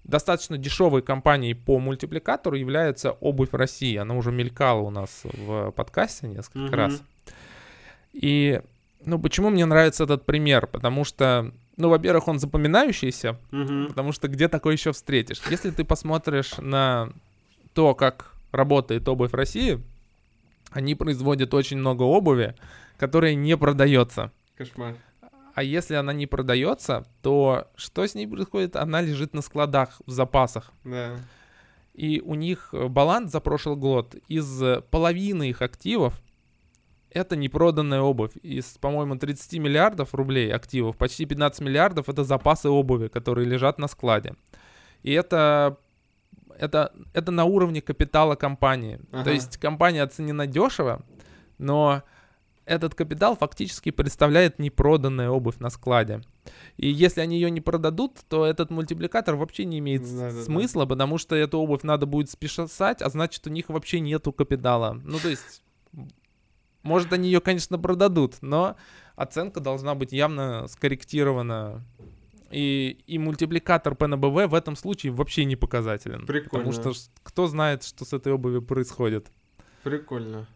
Достаточно 0.04 0.56
дешевой 0.58 1.02
компанией 1.02 1.54
по 1.54 1.78
мультипликатору 1.78 2.56
является 2.56 3.12
обувь 3.12 3.50
России. 3.52 3.96
Она 3.96 4.14
уже 4.14 4.32
мелькала 4.32 4.80
у 4.80 4.90
нас 4.90 5.20
в 5.24 5.70
подкасте 5.72 6.26
несколько 6.26 6.58
Мгм. 6.58 6.74
раз. 6.74 7.02
И, 8.12 8.60
ну, 9.04 9.18
почему 9.18 9.50
мне 9.50 9.64
нравится 9.66 10.04
этот 10.04 10.24
пример? 10.26 10.66
Потому 10.66 11.04
что, 11.04 11.52
ну, 11.76 11.88
во-первых, 11.90 12.28
он 12.28 12.38
запоминающийся, 12.38 13.36
Мгм. 13.50 13.88
Потому 13.88 14.12
что 14.12 14.28
где 14.28 14.48
такое 14.48 14.72
еще 14.74 14.92
встретишь? 14.92 15.40
Если 15.50 15.70
ты 15.70 15.84
посмотришь 15.84 16.54
на 16.58 17.10
то, 17.74 17.94
как 17.94 18.32
работает 18.52 19.06
обувь 19.08 19.30
в 19.30 19.34
России, 19.34 19.80
они 20.72 20.94
производят 20.94 21.54
очень 21.54 21.78
много 21.78 22.02
обуви, 22.02 22.54
которая 22.96 23.34
не 23.34 23.56
продается. 23.56 24.32
Кошмар. 24.56 24.94
А 25.54 25.62
если 25.62 25.94
она 25.94 26.12
не 26.12 26.26
продается, 26.26 27.06
то 27.22 27.68
что 27.76 28.06
с 28.06 28.14
ней 28.14 28.26
происходит? 28.26 28.76
Она 28.76 29.00
лежит 29.00 29.34
на 29.34 29.42
складах 29.42 30.00
в 30.06 30.10
запасах. 30.10 30.72
Да. 30.84 31.18
И 31.94 32.20
у 32.24 32.34
них 32.34 32.70
э, 32.72 32.88
баланс 32.88 33.32
за 33.32 33.40
прошлый 33.40 33.76
год 33.76 34.14
из 34.28 34.62
э, 34.62 34.80
половины 34.90 35.50
их 35.50 35.60
активов 35.62 36.20
это 37.10 37.36
непроданная 37.36 38.00
обувь. 38.00 38.36
Из, 38.42 38.78
по-моему, 38.78 39.16
30 39.16 39.58
миллиардов 39.58 40.14
рублей 40.14 40.52
активов, 40.52 40.96
почти 40.96 41.26
15 41.26 41.60
миллиардов 41.60 42.08
это 42.08 42.24
запасы 42.24 42.68
обуви, 42.68 43.08
которые 43.08 43.46
лежат 43.46 43.78
на 43.78 43.88
складе. 43.88 44.34
И 45.02 45.12
это, 45.12 45.76
это, 46.56 46.92
это 47.12 47.32
на 47.32 47.44
уровне 47.44 47.80
капитала 47.80 48.36
компании. 48.36 49.00
Ага. 49.12 49.24
То 49.24 49.30
есть 49.30 49.56
компания 49.56 50.02
оценена 50.02 50.46
дешево, 50.46 51.02
но 51.58 52.02
этот 52.70 52.94
капитал 52.94 53.36
фактически 53.36 53.90
представляет 53.90 54.60
непроданная 54.60 55.28
обувь 55.28 55.58
на 55.58 55.70
складе. 55.70 56.22
И 56.76 56.88
если 56.88 57.20
они 57.20 57.34
ее 57.34 57.50
не 57.50 57.60
продадут, 57.60 58.18
то 58.28 58.46
этот 58.46 58.70
мультипликатор 58.70 59.34
вообще 59.34 59.64
не 59.64 59.80
имеет 59.80 60.02
Да-да-да. 60.02 60.42
смысла, 60.44 60.86
потому 60.86 61.18
что 61.18 61.34
эту 61.34 61.58
обувь 61.58 61.82
надо 61.82 62.06
будет 62.06 62.30
списать, 62.30 63.02
а 63.02 63.10
значит 63.10 63.44
у 63.48 63.50
них 63.50 63.68
вообще 63.68 63.98
нету 63.98 64.32
капитала. 64.32 65.00
Ну 65.04 65.18
то 65.18 65.28
есть, 65.28 65.62
может 66.84 67.12
они 67.12 67.28
ее, 67.28 67.40
конечно, 67.40 67.76
продадут, 67.76 68.36
но 68.40 68.76
оценка 69.16 69.58
должна 69.58 69.96
быть 69.96 70.12
явно 70.12 70.68
скорректирована. 70.68 71.84
И, 72.52 73.02
и 73.08 73.18
мультипликатор 73.18 73.94
BV 73.94 74.46
в 74.46 74.54
этом 74.54 74.76
случае 74.76 75.12
вообще 75.12 75.44
не 75.44 75.56
показателен. 75.56 76.24
Прикольно. 76.24 76.70
Потому 76.70 76.72
что 76.72 76.92
кто 77.24 77.48
знает, 77.48 77.82
что 77.82 78.04
с 78.04 78.12
этой 78.12 78.32
обувью 78.32 78.62
происходит. 78.62 79.26
Прикольно. 79.82 80.46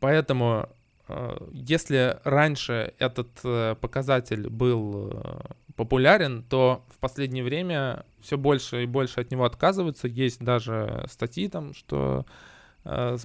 Поэтому, 0.00 0.68
э, 1.08 1.48
если 1.52 2.18
раньше 2.24 2.94
этот 2.98 3.28
э, 3.44 3.76
показатель 3.80 4.48
был 4.48 5.10
э, 5.12 5.40
популярен, 5.76 6.42
то 6.42 6.84
в 6.88 6.98
последнее 6.98 7.44
время 7.44 8.04
все 8.20 8.36
больше 8.36 8.82
и 8.82 8.86
больше 8.86 9.20
от 9.20 9.30
него 9.30 9.44
отказываются. 9.44 10.08
Есть 10.08 10.42
даже 10.42 11.06
статьи 11.10 11.48
там, 11.48 11.74
что 11.74 12.26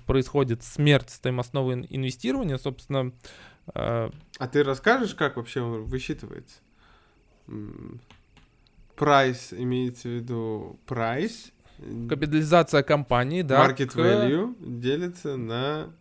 происходит 0.06 0.64
смерть 0.64 1.10
стоимостного 1.10 1.72
ин- 1.72 1.88
инвестирования. 1.90 2.58
Собственно, 2.58 3.14
А 3.74 4.12
ты 4.52 4.64
расскажешь, 4.64 5.16
как 5.16 5.38
вообще 5.38 5.62
он 5.62 5.86
высчитывается? 5.86 6.58
Прайс 8.96 9.54
имеется 9.54 10.10
в 10.10 10.12
виду 10.12 10.80
прайс. 10.86 11.52
капитализация 12.10 12.84
компании, 12.84 13.42
да, 13.42 13.70
Market 13.70 13.88
к, 13.88 13.96
value 13.96 14.56
делится 14.60 15.38
на... 15.38 15.94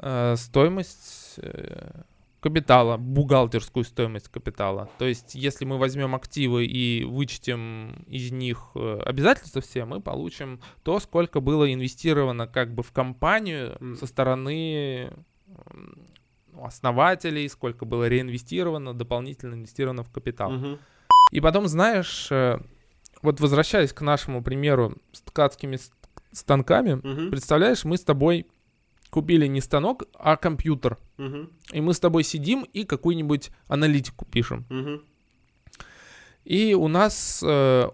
э, 0.00 0.36
стоимость 0.36 1.34
э, 1.38 2.02
капитала, 2.40 2.96
бухгалтерскую 2.96 3.84
стоимость 3.84 4.28
капитала. 4.28 4.88
То 4.98 5.04
есть, 5.04 5.34
если 5.34 5.64
мы 5.64 5.78
возьмем 5.78 6.14
активы 6.14 6.64
и 6.64 7.04
вычтем 7.04 8.04
из 8.06 8.30
них 8.32 8.70
э, 8.74 9.00
обязательства 9.04 9.60
все, 9.60 9.84
мы 9.84 10.00
получим 10.00 10.60
то, 10.82 11.00
сколько 11.00 11.40
было 11.40 11.72
инвестировано 11.72 12.46
как 12.46 12.74
бы 12.74 12.82
в 12.82 12.92
компанию 12.92 13.76
М. 13.80 13.96
со 13.96 14.06
стороны 14.06 15.12
основателей, 16.62 17.48
сколько 17.48 17.84
было 17.84 18.08
реинвестировано, 18.08 18.94
дополнительно 18.94 19.54
инвестировано 19.54 20.02
в 20.02 20.10
капитал. 20.10 20.50
Мгм. 20.50 20.78
И 21.30 21.40
потом, 21.40 21.68
знаешь, 21.68 22.28
вот 23.22 23.40
возвращаясь 23.40 23.92
к 23.92 24.00
нашему 24.00 24.42
примеру 24.42 24.96
с 25.12 25.20
ткацкими 25.20 25.78
станками, 26.32 26.94
Мгм. 26.94 27.30
представляешь, 27.30 27.84
мы 27.84 27.96
с 27.96 28.04
тобой 28.04 28.46
купили 29.10 29.46
не 29.46 29.60
станок, 29.60 30.04
а 30.14 30.36
компьютер. 30.36 30.98
Мгм. 31.18 31.50
И 31.72 31.80
мы 31.80 31.92
с 31.92 32.00
тобой 32.00 32.24
сидим 32.24 32.62
и 32.72 32.84
какую-нибудь 32.84 33.50
аналитику 33.68 34.24
пишем. 34.24 34.64
Мгм. 34.70 35.02
И 36.44 36.74
у 36.74 36.88
нас, 36.88 37.42
э, 37.46 37.88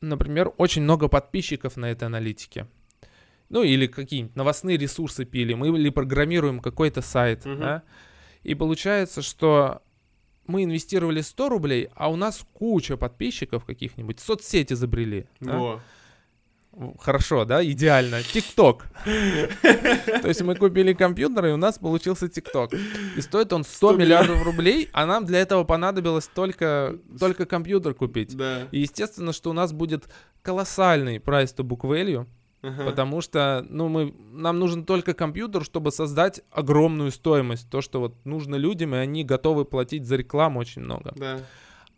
например, 0.00 0.52
очень 0.56 0.82
много 0.82 1.08
подписчиков 1.08 1.76
на 1.76 1.86
этой 1.90 2.04
аналитике. 2.04 2.66
Ну, 3.48 3.62
или 3.62 3.86
какие-нибудь 3.86 4.36
новостные 4.36 4.76
ресурсы 4.76 5.24
пилим, 5.24 5.64
или 5.64 5.90
программируем 5.90 6.60
какой-то 6.60 7.00
сайт. 7.02 7.44
Мгм. 7.44 7.60
да. 7.60 7.82
И 8.42 8.54
получается, 8.54 9.22
что 9.22 9.82
мы 10.46 10.64
инвестировали 10.64 11.20
100 11.20 11.48
рублей, 11.48 11.88
а 11.94 12.10
у 12.10 12.16
нас 12.16 12.44
куча 12.52 12.96
подписчиков 12.96 13.64
каких-нибудь, 13.64 14.20
соцсети 14.20 14.74
забрели. 14.74 15.26
да. 15.40 15.80
Хорошо, 17.00 17.46
да, 17.46 17.64
идеально. 17.64 18.22
ТикТок. 18.22 18.86
То 19.04 20.28
есть 20.28 20.42
мы 20.42 20.54
купили 20.56 20.92
компьютер, 20.92 21.46
и 21.46 21.50
у 21.52 21.56
нас 21.56 21.78
получился 21.78 22.28
ТикТок. 22.28 22.72
И 23.16 23.20
стоит 23.22 23.52
он 23.52 23.64
100 23.64 23.86
100 23.92 23.96
миллиардов 23.96 24.42
рублей, 24.44 24.90
а 24.92 25.06
нам 25.06 25.24
для 25.24 25.38
этого 25.38 25.64
понадобилось 25.64 26.28
только, 26.28 26.98
только 27.18 27.46
компьютер 27.46 27.94
купить. 27.94 28.36
Да. 28.36 28.68
И 28.72 28.80
естественно, 28.80 29.32
что 29.32 29.50
у 29.50 29.52
нас 29.52 29.72
будет 29.72 30.04
колоссальный 30.42 31.16
price 31.16 31.54
to 31.54 31.64
book 31.64 31.80
value, 31.82 32.26
Ага. 32.62 32.84
потому 32.84 33.20
что, 33.20 33.64
ну, 33.68 33.88
мы, 33.88 34.14
нам 34.32 34.58
нужен 34.58 34.84
только 34.84 35.14
компьютер, 35.14 35.64
чтобы 35.64 35.92
создать 35.92 36.42
огромную 36.50 37.10
стоимость. 37.10 37.70
То, 37.70 37.80
что 37.80 38.00
вот 38.00 38.14
нужно 38.24 38.56
людям, 38.56 38.94
и 38.94 38.98
они 38.98 39.24
готовы 39.24 39.64
платить 39.64 40.04
за 40.04 40.16
рекламу 40.16 40.60
очень 40.60 40.82
много. 40.82 41.12
Да. 41.16 41.40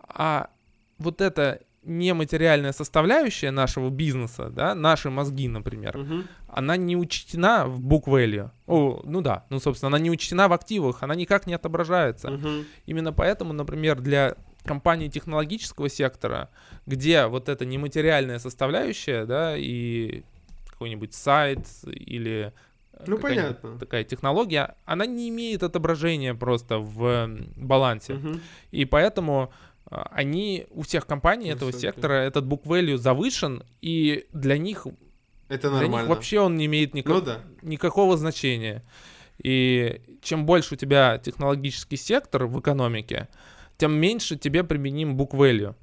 А 0.07 0.51
вот 0.99 1.21
эта 1.21 1.61
нематериальная 1.89 2.73
составляющая 2.73 3.51
нашего 3.51 3.89
бизнеса, 3.91 4.51
да, 4.51 4.75
наши 4.75 5.11
мозги, 5.11 5.49
например, 5.49 5.97
Мгм. 5.97 6.25
она 6.49 6.77
не 6.77 6.97
учтена 6.97 7.67
в 7.67 7.81
book 7.81 8.05
value. 8.05 8.51
О, 8.67 9.01
ну 9.05 9.21
да, 9.23 9.45
ну, 9.51 9.59
собственно, 9.59 9.89
она 9.89 9.99
не 9.99 10.11
учтена 10.11 10.49
в 10.49 10.53
активах, 10.53 11.03
она 11.03 11.15
никак 11.15 11.47
не 11.47 11.55
отображается. 11.55 12.31
Мгм. 12.31 12.65
Именно 12.87 13.13
поэтому, 13.13 13.53
например, 13.53 14.01
для 14.01 14.35
компаний 14.65 15.09
технологического 15.11 15.89
сектора, 15.89 16.51
где 16.87 17.27
вот 17.27 17.49
эта 17.49 17.65
нематериальная 17.65 18.39
составляющая, 18.39 19.25
да, 19.25 19.57
и 19.57 20.23
какой-нибудь 20.71 21.15
сайт 21.15 21.61
или 21.87 22.53
э, 22.93 23.05
Ну, 23.07 23.19
понятно. 23.19 23.79
такая 23.79 24.05
технология, 24.05 24.75
она 24.85 25.07
не 25.07 25.29
имеет 25.31 25.63
отображения 25.63 26.35
просто 26.35 26.79
в 26.79 27.29
балансе. 27.57 28.15
Мгм. 28.15 28.41
И 28.73 28.85
поэтому 28.85 29.51
они, 29.91 30.67
у 30.71 30.83
всех 30.83 31.07
компаний 31.07 31.49
этого 31.51 31.73
сектора 31.73 32.15
этот 32.15 32.45
book 32.45 32.65
value 32.65 32.97
завышен, 32.97 33.63
и 33.81 34.27
для 34.33 34.59
них, 34.59 34.87
Это 35.49 35.71
для 35.71 35.87
них 35.89 36.07
вообще 36.07 36.41
он 36.41 36.57
не 36.57 36.67
имеет 36.67 36.95
никак- 36.95 37.15
Ну 37.15 37.21
да. 37.23 37.41
никакого 37.63 38.17
значения. 38.17 38.83
И 39.43 40.01
чем 40.23 40.47
больше 40.47 40.75
у 40.75 40.77
тебя 40.77 41.19
технологический 41.19 41.97
сектор 41.97 42.47
в 42.47 42.59
экономике, 42.61 43.29
тем 43.77 43.93
меньше 43.93 44.37
тебе 44.37 44.65
применим 44.65 45.17
book 45.17 45.31
value. 45.31 45.75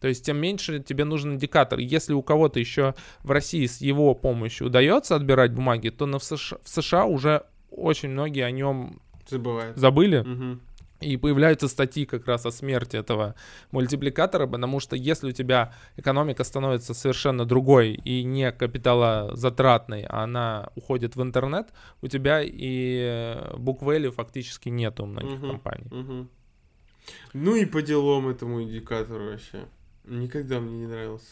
То 0.00 0.08
есть 0.08 0.24
тем 0.24 0.36
меньше 0.36 0.80
тебе 0.80 1.04
нужен 1.04 1.34
индикатор. 1.34 1.78
Если 1.78 2.12
у 2.12 2.22
кого-то 2.22 2.60
еще 2.60 2.94
в 3.22 3.30
России 3.30 3.66
с 3.66 3.80
его 3.80 4.14
помощью 4.14 4.66
удается 4.68 5.16
отбирать 5.16 5.52
бумаги, 5.52 5.88
то 5.88 6.06
на 6.06 6.18
в, 6.18 6.24
США, 6.24 6.58
в 6.62 6.68
США 6.68 7.04
уже 7.06 7.42
очень 7.70 8.10
многие 8.10 8.42
о 8.44 8.50
нем 8.50 9.00
Забывает. 9.26 9.76
забыли. 9.76 10.20
Мгм. 10.20 10.60
И 11.04 11.16
появляются 11.18 11.68
статьи 11.68 12.06
как 12.06 12.26
раз 12.26 12.46
о 12.46 12.50
смерти 12.50 12.96
этого 12.96 13.34
мультипликатора, 13.72 14.46
потому 14.46 14.80
что 14.80 14.96
если 14.96 15.28
у 15.28 15.32
тебя 15.32 15.74
экономика 15.96 16.44
становится 16.44 16.94
совершенно 16.94 17.44
другой 17.44 17.92
и 17.92 18.24
не 18.24 18.50
капиталозатратной, 18.52 20.04
а 20.08 20.24
она 20.24 20.70
уходит 20.76 21.16
в 21.16 21.22
интернет, 21.22 21.68
у 22.02 22.08
тебя 22.08 22.40
и 22.42 23.36
book 23.52 23.80
value 23.80 24.10
фактически 24.10 24.70
нет 24.70 24.98
у 25.00 25.06
многих 25.06 25.38
Мгм. 25.38 25.50
компаний. 25.50 25.86
Мгм. 25.90 26.28
Ну 27.34 27.56
и 27.56 27.66
по 27.66 27.82
делам 27.82 28.28
этому 28.28 28.62
индикатору 28.62 29.24
вообще. 29.26 29.66
Никогда 30.04 30.60
мне 30.60 30.78
не 30.78 30.86
нравился. 30.86 31.26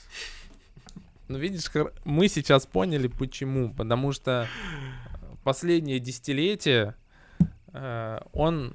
Но 1.28 1.38
видишь, 1.38 1.70
мы 2.04 2.28
сейчас 2.28 2.66
поняли 2.66 3.06
почему. 3.06 3.72
Потому 3.72 4.12
что 4.12 4.46
последнее 5.44 5.98
десятилетие 5.98 6.94
э, 7.72 8.20
он 8.32 8.74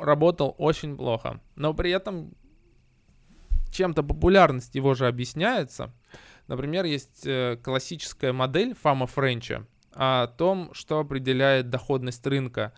работал 0.00 0.54
очень 0.58 0.96
плохо. 0.96 1.40
Но 1.54 1.74
при 1.74 1.90
этом 1.90 2.34
чем-то 3.70 4.02
популярность 4.02 4.74
его 4.74 4.94
же 4.94 5.06
объясняется. 5.06 5.92
Например, 6.48 6.84
есть 6.84 7.26
э, 7.26 7.58
классическая 7.62 8.32
модель 8.32 8.74
Фама 8.74 9.06
Френча 9.06 9.66
о 9.92 10.26
том, 10.26 10.70
что 10.72 11.00
определяет 11.00 11.70
доходность 11.70 12.26
рынка. 12.26 12.72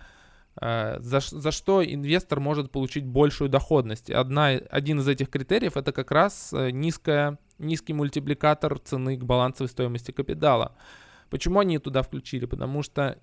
Э, 0.60 0.98
За, 1.00 1.20
за 1.20 1.52
что 1.52 1.84
инвестор 1.84 2.40
может 2.40 2.72
получить 2.72 3.04
большую 3.04 3.50
доходность. 3.50 4.10
Одна, 4.10 4.48
один 4.48 5.00
из 5.00 5.08
этих 5.08 5.30
критериев 5.30 5.76
это 5.76 5.92
как 5.92 6.10
раз 6.10 6.52
э, 6.52 6.70
низкая, 6.70 7.38
низкий 7.58 7.92
мультипликатор 7.92 8.78
цены 8.78 9.16
к 9.16 9.24
балансовой 9.24 9.68
стоимости 9.68 10.10
капитала. 10.10 10.74
Почему 11.30 11.60
они 11.60 11.78
туда 11.78 12.02
включили? 12.02 12.46
Потому 12.46 12.82
что 12.82 13.18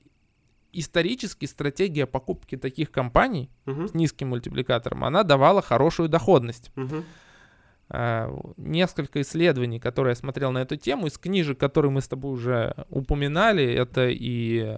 исторически 0.80 1.46
стратегия 1.46 2.06
покупки 2.06 2.58
таких 2.58 2.92
компаний 2.92 3.50
Мгм. 3.66 3.88
с 3.88 3.94
низким 3.94 4.30
мультипликатором, 4.30 5.04
она 5.04 5.24
давала 5.24 5.62
хорошую 5.62 6.10
доходность. 6.10 6.72
А, 7.90 8.32
Несколько 8.58 9.22
исследований, 9.22 9.80
которые 9.80 10.12
я 10.12 10.16
смотрел 10.16 10.52
на 10.52 10.60
эту 10.60 10.76
тему, 10.76 11.08
из 11.08 11.18
книжек, 11.18 11.60
которые 11.60 11.92
мы 11.92 12.02
с 12.02 12.08
тобой 12.08 12.32
уже 12.34 12.74
упоминали, 12.90 13.64
это 13.64 14.08
и 14.10 14.76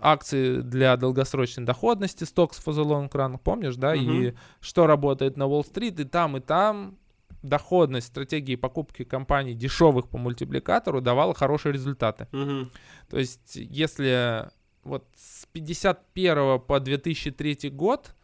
акции 0.00 0.60
для 0.60 0.96
долгосрочной 0.96 1.64
доходности, 1.64 2.24
Stocks 2.24 2.62
for 2.64 2.72
the 2.72 2.84
Long 2.84 3.10
Run, 3.10 3.38
помнишь, 3.42 3.76
да, 3.76 3.94
и 3.96 4.28
Мгм. 4.28 4.36
что 4.60 4.86
работает 4.86 5.36
на 5.36 5.46
Уолл-стрит, 5.46 5.98
и 6.00 6.04
там, 6.04 6.36
и 6.36 6.40
там 6.40 6.98
доходность 7.42 8.08
стратегии 8.08 8.54
покупки 8.56 9.02
компаний 9.02 9.54
дешевых 9.54 10.08
по 10.08 10.18
мультипликатору 10.18 11.00
давала 11.00 11.34
хорошие 11.34 11.72
результаты. 11.72 12.28
Мгм. 12.32 12.70
То 13.08 13.18
есть, 13.18 13.56
если 13.56 14.50
вот 14.90 15.04
с 15.16 15.46
51 15.46 16.60
по 16.60 16.78
2003 16.80 17.70
год, 17.70 18.14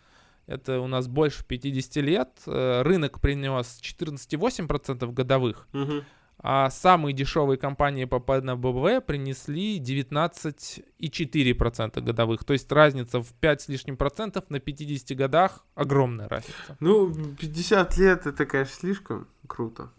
это 0.47 0.81
у 0.81 0.87
нас 0.87 1.09
больше 1.09 1.45
50 1.45 1.97
лет, 2.03 2.31
э, 2.47 2.83
рынок 2.83 3.21
принес 3.21 3.79
14,8% 3.81 5.13
годовых, 5.13 5.67
Мгм. 5.73 6.05
а 6.39 6.71
самые 6.71 7.15
дешевые 7.15 7.57
компании 7.59 8.05
по 8.05 8.21
ПНБВ 8.21 9.01
принесли 9.07 9.79
19,4% 9.79 12.05
годовых. 12.05 12.45
То 12.45 12.53
есть 12.53 12.71
разница 12.71 13.21
в 13.23 13.33
5 13.35 13.61
с 13.63 13.69
лишним 13.69 13.97
процентов 13.97 14.45
на 14.51 14.61
50 14.61 15.15
годах 15.15 15.65
огромная 15.75 16.29
разница. 16.29 16.77
Ну, 16.81 17.13
50 17.41 17.97
лет 17.99 18.27
это, 18.27 18.45
конечно, 18.47 18.75
слишком 18.75 19.27
круто. 19.47 19.91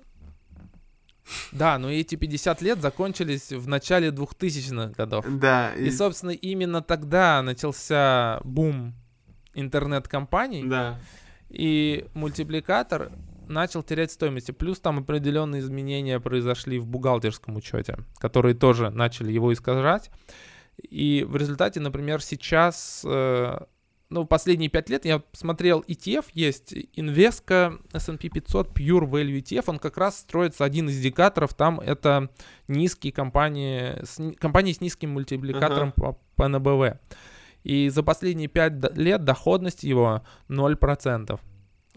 Да, 1.51 1.77
но 1.77 1.91
эти 1.91 2.15
50 2.15 2.61
лет 2.61 2.81
закончились 2.81 3.51
в 3.51 3.67
начале 3.67 4.09
2000-х 4.09 4.93
годов. 4.95 5.25
Да. 5.39 5.73
И, 5.75 5.89
собственно, 5.91 6.31
именно 6.31 6.81
тогда 6.81 7.41
начался 7.41 8.39
бум 8.43 8.93
интернет-компаний, 9.53 10.63
Да. 10.65 10.99
и 11.49 12.05
мультипликатор 12.13 13.11
начал 13.47 13.81
терять 13.83 14.11
стоимости. 14.11 14.51
Плюс 14.51 14.79
там 14.79 14.99
определенные 14.99 15.61
изменения 15.61 16.19
произошли 16.19 16.79
в 16.79 16.85
бухгалтерском 16.87 17.55
учете, 17.55 17.97
которые 18.19 18.55
тоже 18.55 18.89
начали 18.89 19.31
его 19.31 19.51
искажать. 19.53 20.11
И 20.89 21.25
в 21.27 21.35
результате, 21.37 21.79
например, 21.79 22.21
сейчас, 22.21 23.01
э, 23.05 23.57
ну, 24.09 24.25
последние 24.25 24.69
пять 24.69 24.89
лет 24.89 25.03
я 25.05 25.21
смотрел 25.33 25.83
ETF, 25.87 26.25
есть 26.33 26.73
Invesco 26.95 27.79
S&P 27.93 28.29
500 28.29 28.69
Pure 28.69 29.09
Value 29.09 29.41
ETF, 29.41 29.63
он 29.67 29.79
как 29.79 29.97
раз 29.97 30.19
строится, 30.19 30.63
один 30.63 30.87
из 30.89 30.97
индикаторов 30.99 31.53
там 31.53 31.79
это 31.79 32.29
низкие 32.67 33.11
компании, 33.11 34.03
с, 34.03 34.17
ни- 34.19 34.33
компании 34.33 34.71
с 34.73 34.81
низким 34.81 35.11
мультипликатором 35.11 35.91
по, 35.91 36.17
по 36.35 36.47
НБВ. 36.47 36.97
И 37.63 37.89
за 37.89 38.01
последние 38.01 38.47
5 38.47 38.97
лет 38.97 39.25
доходность 39.25 39.83
его 39.83 40.23
0%. 40.47 41.39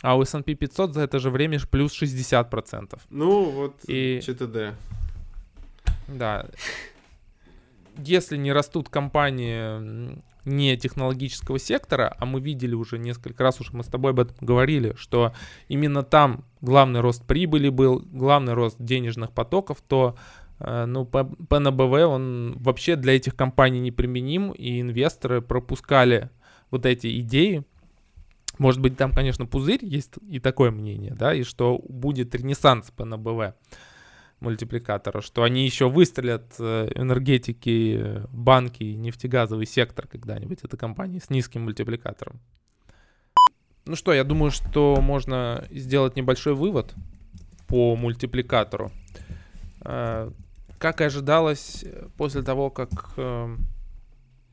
А 0.03 0.17
у 0.17 0.23
S&P 0.23 0.55
500 0.55 0.95
за 0.95 1.03
это 1.03 1.19
же 1.21 1.31
время 1.31 1.61
плюс 1.71 2.01
60%. 2.01 2.99
Ну, 3.11 3.45
вот 3.51 3.77
И- 3.87 4.21
ЧТД. 4.21 4.75
Да. 6.09 6.47
Если 7.99 8.37
не 8.37 8.53
растут 8.53 8.89
компании 8.89 10.19
не 10.45 10.77
технологического 10.77 11.59
сектора, 11.59 12.15
а 12.19 12.27
мы 12.27 12.41
видели 12.41 12.75
уже 12.75 12.99
несколько 12.99 13.43
раз, 13.43 13.61
уже 13.61 13.73
мы 13.73 13.85
с 13.85 13.89
тобой 13.89 14.13
об 14.13 14.21
этом 14.21 14.37
говорили, 14.41 14.95
что 14.97 15.33
именно 15.69 16.03
там 16.03 16.45
главный 16.61 17.01
рост 17.01 17.25
прибыли 17.27 17.69
был, 17.69 18.01
главный 18.01 18.55
рост 18.55 18.77
денежных 18.79 19.33
потоков, 19.33 19.83
то 19.87 20.17
э, 20.59 20.87
ну, 20.87 21.05
ПНБВ, 21.05 21.93
он 22.09 22.57
вообще 22.59 22.97
для 22.97 23.17
этих 23.17 23.37
компаний 23.37 23.81
неприменим, 23.81 24.53
и 24.53 24.81
инвесторы 24.81 25.41
пропускали 25.43 26.31
вот 26.71 26.87
эти 26.87 27.21
идеи, 27.21 27.65
Может 28.59 28.81
быть, 28.81 28.97
там, 28.97 29.13
конечно, 29.13 29.47
пузырь, 29.47 29.85
есть 29.85 30.15
и 30.29 30.39
такое 30.39 30.71
мнение, 30.71 31.15
да, 31.15 31.35
и 31.35 31.43
что 31.43 31.81
будет 31.89 32.35
ренессанс 32.35 32.91
по 32.91 33.05
НБВ 33.05 33.55
мультипликатора, 34.41 35.21
что 35.21 35.43
они 35.43 35.65
еще 35.65 35.89
выстрелят 35.89 36.55
э, 36.59 36.91
энергетики, 36.95 38.23
банки, 38.33 38.85
нефтегазовый 38.85 39.67
сектор 39.67 40.07
когда-нибудь, 40.07 40.59
это 40.63 40.77
компании 40.77 41.19
с 41.19 41.31
низким 41.31 41.63
мультипликатором. 41.63 42.41
Ну 43.87 43.97
что, 43.97 44.13
я 44.13 44.25
думаю, 44.25 44.51
что 44.51 44.97
можно 45.01 45.65
сделать 45.71 46.17
небольшой 46.17 46.55
вывод 46.55 46.95
по 47.67 47.97
мультипликатору. 47.97 48.91
Э, 49.83 50.31
как 50.79 51.01
и 51.01 51.05
ожидалось, 51.05 51.85
после 52.17 52.43
того, 52.43 52.71
как 52.71 53.13
э, 53.17 53.57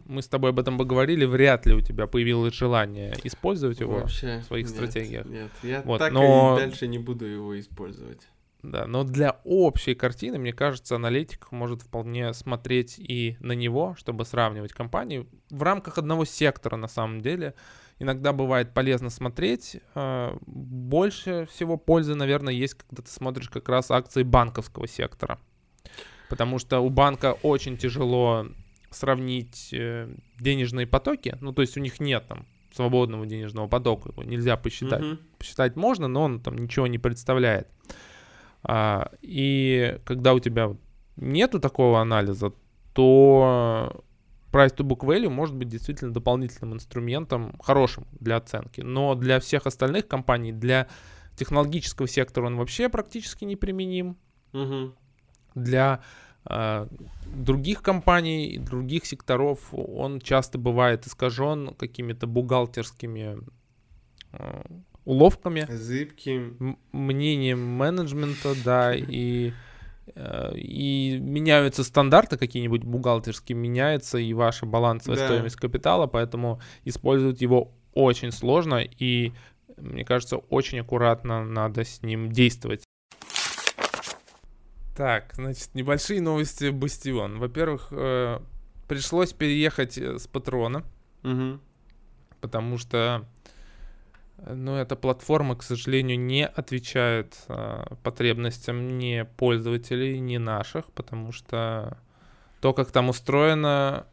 мы 0.08 0.22
с 0.22 0.28
тобой 0.28 0.52
об 0.52 0.60
этом 0.60 0.78
поговорили, 0.78 1.26
вряд 1.26 1.66
ли 1.66 1.74
у 1.74 1.82
тебя 1.82 2.08
появилось 2.08 2.54
желание 2.54 3.16
использовать 3.24 3.80
его 3.80 4.00
Вообще, 4.00 4.40
в 4.40 4.46
своих 4.46 4.66
нет, 4.68 4.76
стратегиях. 4.76 5.26
Нет, 5.26 5.52
я 5.64 5.82
вот, 5.84 6.00
так 6.00 6.12
но... 6.12 6.58
и 6.58 6.62
дальше 6.62 6.88
не 6.88 6.98
буду 6.98 7.26
его 7.26 7.60
использовать. 7.60 8.28
Да, 8.64 8.88
но 8.88 9.04
для 9.04 9.40
общей 9.44 9.94
картины, 9.94 10.40
мне 10.40 10.52
кажется, 10.52 10.96
аналитик 10.96 11.52
может 11.52 11.84
вполне 11.84 12.34
смотреть 12.34 12.96
и 12.98 13.38
на 13.40 13.52
него, 13.52 13.96
чтобы 13.98 14.26
сравнивать 14.26 14.74
компании 14.74 15.28
в 15.50 15.62
рамках 15.62 15.98
одного 15.98 16.26
сектора 16.26 16.76
на 16.76 16.88
самом 16.88 17.22
деле. 17.22 17.54
Иногда 18.00 18.34
бывает 18.34 18.74
полезно 18.74 19.10
смотреть. 19.10 19.78
А, 19.96 20.38
больше 20.46 21.48
всего 21.52 21.78
пользы, 21.78 22.16
наверное, 22.16 22.54
есть, 22.54 22.76
когда 22.76 23.04
ты 23.04 23.10
смотришь 23.10 23.50
как 23.50 23.70
раз 23.70 23.92
акции 23.92 24.24
банковского 24.24 24.88
сектора. 24.88 25.40
Потому 26.30 26.60
что 26.60 26.80
у 26.80 26.90
банка 26.90 27.34
очень 27.44 27.78
тяжело 27.78 28.48
сравнить 28.90 29.70
э, 29.72 30.10
денежные 30.40 30.88
потоки. 30.88 31.38
Ну, 31.42 31.54
то 31.54 31.62
есть 31.62 31.78
у 31.78 31.80
них 31.80 32.00
нет 32.00 32.26
там 32.28 32.46
свободного 32.74 33.26
денежного 33.26 33.68
потока, 33.68 34.10
его 34.10 34.24
нельзя 34.24 34.58
посчитать. 34.58 35.02
Mm-hmm. 35.02 35.20
Посчитать 35.40 35.76
можно, 35.76 36.08
но 36.08 36.24
он 36.24 36.40
там 36.40 36.58
ничего 36.58 36.88
не 36.88 37.00
представляет. 37.00 37.68
А, 38.70 39.12
и 39.22 39.98
когда 40.04 40.34
у 40.34 40.40
тебя 40.40 40.76
нету 41.16 41.60
такого 41.60 42.02
анализа, 42.02 42.52
то 42.94 44.04
price 44.52 44.76
to 44.76 44.84
book 44.86 45.06
value 45.06 45.30
может 45.30 45.56
быть 45.56 45.70
действительно 45.70 46.12
дополнительным 46.12 46.74
инструментом, 46.74 47.56
хорошим 47.62 48.06
для 48.20 48.36
оценки. 48.36 48.82
Но 48.82 49.16
для 49.16 49.40
всех 49.40 49.68
остальных 49.68 50.10
компаний, 50.10 50.52
для 50.52 50.88
технологического 51.38 52.10
сектора 52.10 52.48
он 52.48 52.58
вообще 52.58 52.90
практически 52.90 53.46
неприменим. 53.46 54.18
Угу. 54.52 54.94
Для 55.56 56.02
э, 56.50 56.88
других 57.26 57.82
компаний, 57.82 58.58
других 58.58 59.06
секторов 59.06 59.74
он 59.74 60.20
часто 60.20 60.58
бывает 60.58 61.08
искажен 61.08 61.74
какими-то 61.76 62.28
бухгалтерскими 62.28 63.38
э, 64.34 64.64
уловками. 65.08 65.66
Зыбким. 65.70 66.78
Мнением 66.92 67.66
менеджмента, 67.66 68.54
да, 68.64 68.94
и 68.96 69.54
Э, 70.16 70.54
и 70.56 71.20
меняются 71.20 71.84
стандарты 71.84 72.38
какие-нибудь 72.38 72.84
бухгалтерские, 72.84 73.58
меняется 73.58 74.18
и 74.18 74.34
ваша 74.34 74.66
балансовая 74.66 75.20
да. 75.20 75.26
стоимость 75.26 75.58
капитала, 75.58 76.08
поэтому 76.08 76.62
использовать 76.86 77.42
его 77.42 77.74
очень 77.94 78.32
сложно 78.32 78.82
и, 78.84 79.34
мне 79.76 80.06
кажется, 80.06 80.38
очень 80.38 80.80
аккуратно 80.80 81.44
надо 81.44 81.84
с 81.84 82.02
ним 82.04 82.32
действовать. 82.32 82.84
Так, 84.96 85.34
значит, 85.36 85.76
небольшие 85.76 86.22
новости 86.22 86.70
Бастион. 86.70 87.40
Во-первых, 87.40 87.90
э, 87.92 88.40
пришлось 88.88 89.34
переехать 89.34 89.98
с 89.98 90.26
патрона, 90.28 90.84
угу. 91.24 91.60
потому 92.40 92.78
что 92.78 93.28
но 94.46 94.80
эта 94.80 94.96
платформа, 94.96 95.56
к 95.56 95.64
сожалению, 95.64 96.20
не 96.20 96.46
отвечает 96.46 97.38
э, 97.48 97.84
потребностям 98.04 98.98
ни 98.98 99.26
пользователей, 99.38 100.20
ни 100.20 100.38
наших, 100.38 100.86
потому 100.94 101.32
что 101.32 101.98
то, 102.62 102.74
как 102.74 102.92
там 102.92 103.10
устроено, 103.10 104.06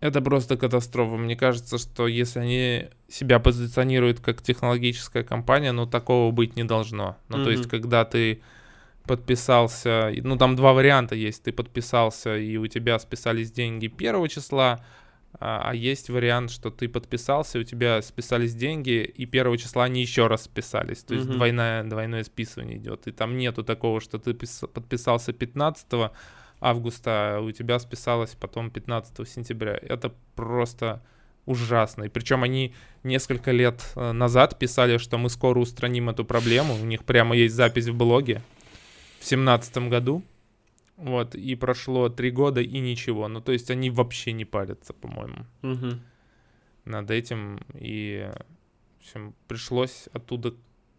это 0.00 0.20
просто 0.20 0.56
катастрофа. 0.56 1.16
Мне 1.16 1.36
кажется, 1.36 1.78
что 1.78 2.06
если 2.06 2.40
они 2.40 2.88
себя 3.08 3.38
позиционируют 3.38 4.20
как 4.20 4.42
технологическая 4.42 5.22
компания, 5.22 5.72
ну 5.72 5.86
такого 5.86 6.30
быть 6.30 6.56
не 6.56 6.64
должно. 6.64 7.16
Ну, 7.28 7.38
mm-hmm. 7.38 7.44
то 7.44 7.50
есть, 7.50 7.68
когда 7.68 8.04
ты 8.04 8.42
подписался, 9.04 10.12
ну 10.22 10.36
там 10.36 10.56
два 10.56 10.72
варианта 10.72 11.14
есть, 11.14 11.44
ты 11.44 11.52
подписался 11.52 12.36
и 12.36 12.56
у 12.56 12.66
тебя 12.66 12.98
списались 12.98 13.52
деньги 13.52 13.86
первого 13.86 14.28
числа, 14.28 14.84
а, 15.40 15.70
а 15.70 15.74
есть 15.74 16.10
вариант, 16.10 16.50
что 16.50 16.70
ты 16.70 16.88
подписался, 16.88 17.58
у 17.58 17.62
тебя 17.64 18.00
списались 18.02 18.54
деньги, 18.54 19.02
и 19.02 19.26
первого 19.26 19.58
числа 19.58 19.84
они 19.84 20.00
еще 20.00 20.26
раз 20.26 20.44
списались. 20.44 21.02
То 21.02 21.14
есть 21.14 21.26
mm-hmm. 21.26 21.34
двойное, 21.34 21.84
двойное 21.84 22.24
списывание 22.24 22.76
идет. 22.76 23.06
И 23.06 23.12
там 23.12 23.36
нету 23.36 23.64
такого, 23.64 24.00
что 24.00 24.18
ты 24.18 24.34
подписался 24.34 25.32
15 25.32 25.86
августа, 26.60 27.36
а 27.36 27.40
у 27.40 27.50
тебя 27.50 27.78
списалось 27.78 28.36
потом 28.38 28.70
15 28.70 29.28
сентября. 29.28 29.78
Это 29.82 30.12
просто 30.34 31.02
ужасно. 31.46 32.04
И 32.04 32.08
причем 32.08 32.42
они 32.42 32.74
несколько 33.02 33.50
лет 33.50 33.82
э, 33.96 34.12
назад 34.12 34.58
писали, 34.58 34.98
что 34.98 35.18
мы 35.18 35.28
скоро 35.28 35.58
устраним 35.58 36.08
эту 36.08 36.24
проблему. 36.24 36.74
У 36.74 36.84
них 36.84 37.04
прямо 37.04 37.36
есть 37.36 37.54
запись 37.54 37.86
в 37.86 37.94
блоге 37.94 38.40
в 39.20 39.26
семнадцатом 39.26 39.90
году. 39.90 40.22
Вот, 40.96 41.34
и 41.34 41.54
прошло 41.56 42.08
три 42.08 42.30
года 42.30 42.60
и 42.60 42.78
ничего. 42.78 43.28
Ну, 43.28 43.40
то 43.40 43.52
есть 43.52 43.70
они 43.70 43.90
вообще 43.90 44.32
не 44.32 44.44
парятся, 44.44 44.92
по-моему, 44.92 45.46
угу. 45.62 45.98
над 46.84 47.10
этим. 47.10 47.60
И, 47.74 48.30
в 48.98 49.00
общем, 49.00 49.34
пришлось 49.48 50.08
оттуда 50.12 50.54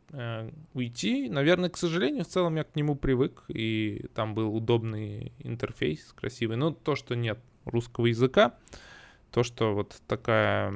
э, 0.09 0.51
уйти. 0.73 1.29
Наверное, 1.29 1.69
к 1.69 1.77
сожалению, 1.77 2.25
в 2.25 2.27
целом 2.27 2.57
я 2.57 2.65
к 2.65 2.75
нему 2.75 2.95
привык, 2.95 3.43
и 3.47 4.05
там 4.13 4.35
был 4.35 4.53
удобный 4.53 5.31
интерфейс, 5.39 6.13
красивый. 6.13 6.57
Но 6.57 6.71
то, 6.71 6.95
что 6.95 7.15
нет 7.15 7.39
русского 7.63 8.07
языка, 8.07 8.55
то, 9.31 9.43
что 9.43 9.73
вот 9.73 10.01
такая 10.07 10.73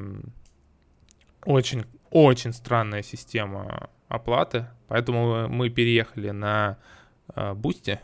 очень, 1.43 1.83
очень 2.09 2.53
странная 2.53 3.03
система 3.03 3.89
оплаты. 4.07 4.67
Поэтому 4.87 5.49
мы 5.49 5.69
переехали 5.69 6.29
на 6.29 6.77
э, 7.35 7.53
Boosty. 7.53 7.99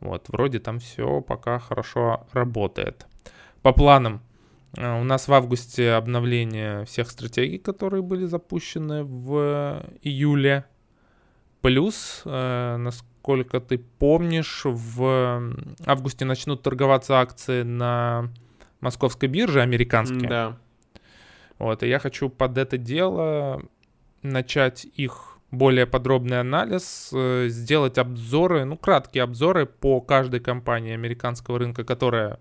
Вот, 0.00 0.28
вроде 0.28 0.58
там 0.58 0.78
все 0.78 1.20
пока 1.20 1.58
хорошо 1.58 2.26
работает. 2.32 3.06
По 3.62 3.72
планам, 3.72 4.22
э, 4.76 5.00
у 5.00 5.04
нас 5.04 5.28
в 5.28 5.32
августе 5.32 5.92
обновление 5.92 6.84
всех 6.86 7.10
стратегий, 7.10 7.58
которые 7.58 8.02
были 8.02 8.24
запущены 8.24 9.04
в 9.04 9.84
июле. 10.02 10.64
Плюс, 11.60 12.22
э, 12.24 12.76
насколько 12.78 13.60
ты 13.60 13.76
помнишь, 13.78 14.62
в 14.64 15.54
августе 15.84 16.24
начнут 16.24 16.62
торговаться 16.62 17.20
акции 17.20 17.62
на 17.62 18.30
московской 18.80 19.28
бирже 19.28 19.60
американские. 19.60 20.28
Да. 20.28 20.58
Вот, 21.58 21.82
и 21.82 21.88
я 21.88 21.98
хочу 21.98 22.30
под 22.30 22.56
это 22.56 22.78
дело 22.78 23.62
начать 24.22 24.86
их 24.96 25.38
более 25.50 25.86
подробный 25.86 26.40
анализ, 26.40 27.10
э, 27.12 27.46
сделать 27.48 27.98
обзоры, 27.98 28.64
ну, 28.64 28.76
краткие 28.76 29.24
обзоры 29.24 29.66
по 29.66 30.00
каждой 30.00 30.40
компании 30.40 30.94
американского 30.94 31.58
рынка, 31.58 31.84
которая 31.84 32.38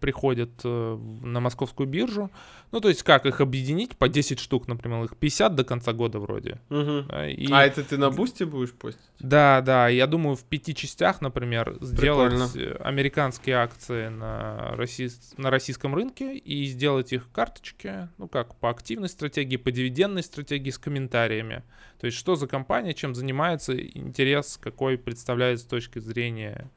приходят 0.00 0.50
э, 0.64 0.98
на 1.22 1.40
московскую 1.40 1.88
биржу. 1.88 2.30
Ну, 2.70 2.80
то 2.80 2.88
есть 2.88 3.02
как 3.02 3.26
их 3.26 3.40
объединить 3.40 3.96
по 3.96 4.08
10 4.08 4.38
штук, 4.38 4.68
например, 4.68 5.04
их 5.04 5.16
50 5.16 5.54
до 5.54 5.64
конца 5.64 5.92
года 5.92 6.18
вроде. 6.18 6.60
Угу. 6.70 7.12
И... 7.28 7.50
А 7.50 7.64
это 7.64 7.82
ты 7.82 7.96
на 7.96 8.10
бусте 8.10 8.44
будешь 8.44 8.72
постить? 8.72 9.00
Да, 9.20 9.62
да. 9.62 9.88
Я 9.88 10.06
думаю, 10.06 10.36
в 10.36 10.44
пяти 10.44 10.74
частях, 10.74 11.20
например, 11.20 11.76
сделать 11.80 12.52
Прикольно. 12.52 12.76
американские 12.84 13.56
акции 13.56 14.08
на, 14.08 14.74
россий... 14.76 15.10
на 15.36 15.50
российском 15.50 15.94
рынке 15.94 16.36
и 16.36 16.66
сделать 16.66 17.12
их 17.12 17.30
карточки, 17.32 18.08
ну 18.18 18.28
как, 18.28 18.54
по 18.56 18.70
активной 18.70 19.08
стратегии, 19.08 19.56
по 19.56 19.70
дивидендной 19.70 20.22
стратегии 20.22 20.70
с 20.70 20.78
комментариями. 20.78 21.62
То 22.00 22.06
есть 22.06 22.16
что 22.16 22.36
за 22.36 22.46
компания, 22.46 22.94
чем 22.94 23.14
занимается, 23.14 23.78
интерес 23.78 24.58
какой 24.60 24.98
представляет 24.98 25.60
с 25.60 25.64
точки 25.64 25.98
зрения 25.98 26.70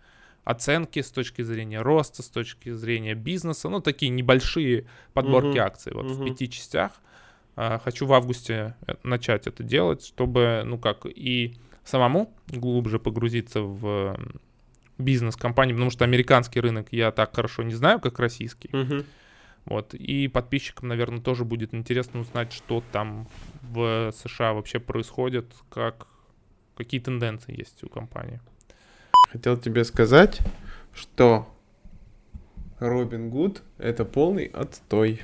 оценки 0.43 0.99
с 1.01 1.11
точки 1.11 1.41
зрения 1.41 1.81
роста, 1.81 2.23
с 2.23 2.29
точки 2.29 2.71
зрения 2.71 3.13
бизнеса, 3.13 3.69
ну, 3.69 3.79
такие 3.79 4.09
небольшие 4.09 4.85
подборки 5.13 5.57
uh-huh. 5.57 5.65
акций 5.65 5.93
вот 5.93 6.05
uh-huh. 6.05 6.21
в 6.21 6.25
пяти 6.25 6.49
частях. 6.49 6.91
А, 7.55 7.79
хочу 7.79 8.05
в 8.05 8.13
августе 8.13 8.75
э, 8.87 8.93
начать 9.03 9.47
это 9.47 9.63
делать, 9.63 10.05
чтобы, 10.05 10.63
ну, 10.65 10.77
как 10.77 11.05
и 11.05 11.57
самому 11.83 12.33
глубже 12.47 12.99
погрузиться 12.99 13.61
в 13.61 14.17
бизнес 14.97 15.35
компании, 15.35 15.73
потому 15.73 15.91
что 15.91 16.05
американский 16.05 16.59
рынок 16.59 16.87
я 16.91 17.11
так 17.11 17.35
хорошо 17.35 17.63
не 17.63 17.73
знаю, 17.73 17.99
как 17.99 18.19
российский. 18.19 18.69
Uh-huh. 18.69 19.05
Вот, 19.65 19.93
и 19.93 20.27
подписчикам, 20.27 20.87
наверное, 20.87 21.21
тоже 21.21 21.45
будет 21.45 21.75
интересно 21.75 22.21
узнать, 22.21 22.51
что 22.51 22.83
там 22.91 23.27
в 23.61 24.11
США 24.11 24.53
вообще 24.53 24.79
происходит, 24.79 25.53
как, 25.69 26.07
какие 26.75 26.99
тенденции 26.99 27.55
есть 27.55 27.83
у 27.83 27.89
компании 27.89 28.39
хотел 29.31 29.57
тебе 29.57 29.83
сказать, 29.83 30.41
что 30.93 31.47
Робин 32.79 33.29
Гуд 33.29 33.61
это 33.77 34.05
полный 34.05 34.45
отстой. 34.45 35.21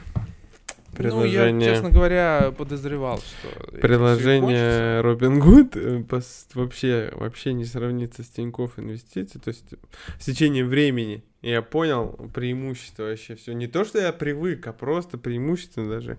Приложение... 0.96 1.52
Ну, 1.54 1.60
я, 1.60 1.74
честно 1.74 1.90
говоря, 1.92 2.52
подозревал, 2.58 3.20
что... 3.20 3.50
этим 3.50 3.68
всё 3.68 3.78
и 3.78 3.82
Приложение 3.82 5.02
Robinhood 5.02 6.08
вообще, 6.56 7.12
вообще 7.14 7.54
не 7.54 7.66
сравнится 7.66 8.24
с 8.24 8.30
Тинькофф 8.30 8.80
Инвестиции. 8.80 9.38
То 9.38 9.50
есть 9.50 9.66
с 10.20 10.26
течением 10.26 10.70
времени 10.70 11.24
я 11.42 11.62
понял 11.62 12.14
преимущество 12.34 13.04
вообще 13.04 13.36
все. 13.36 13.54
Не 13.54 13.68
то, 13.68 13.86
что 13.86 14.00
я 14.00 14.12
привык, 14.12 14.66
а 14.66 14.74
просто 14.74 15.20
преимущество 15.20 15.88
даже 15.88 16.18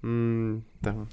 там 0.00 1.08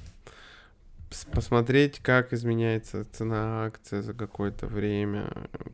посмотреть, 1.34 2.00
как 2.00 2.34
изменяется 2.34 3.06
цена 3.12 3.66
акции 3.66 4.02
за 4.02 4.14
какое-то 4.14 4.68
время. 4.68 5.32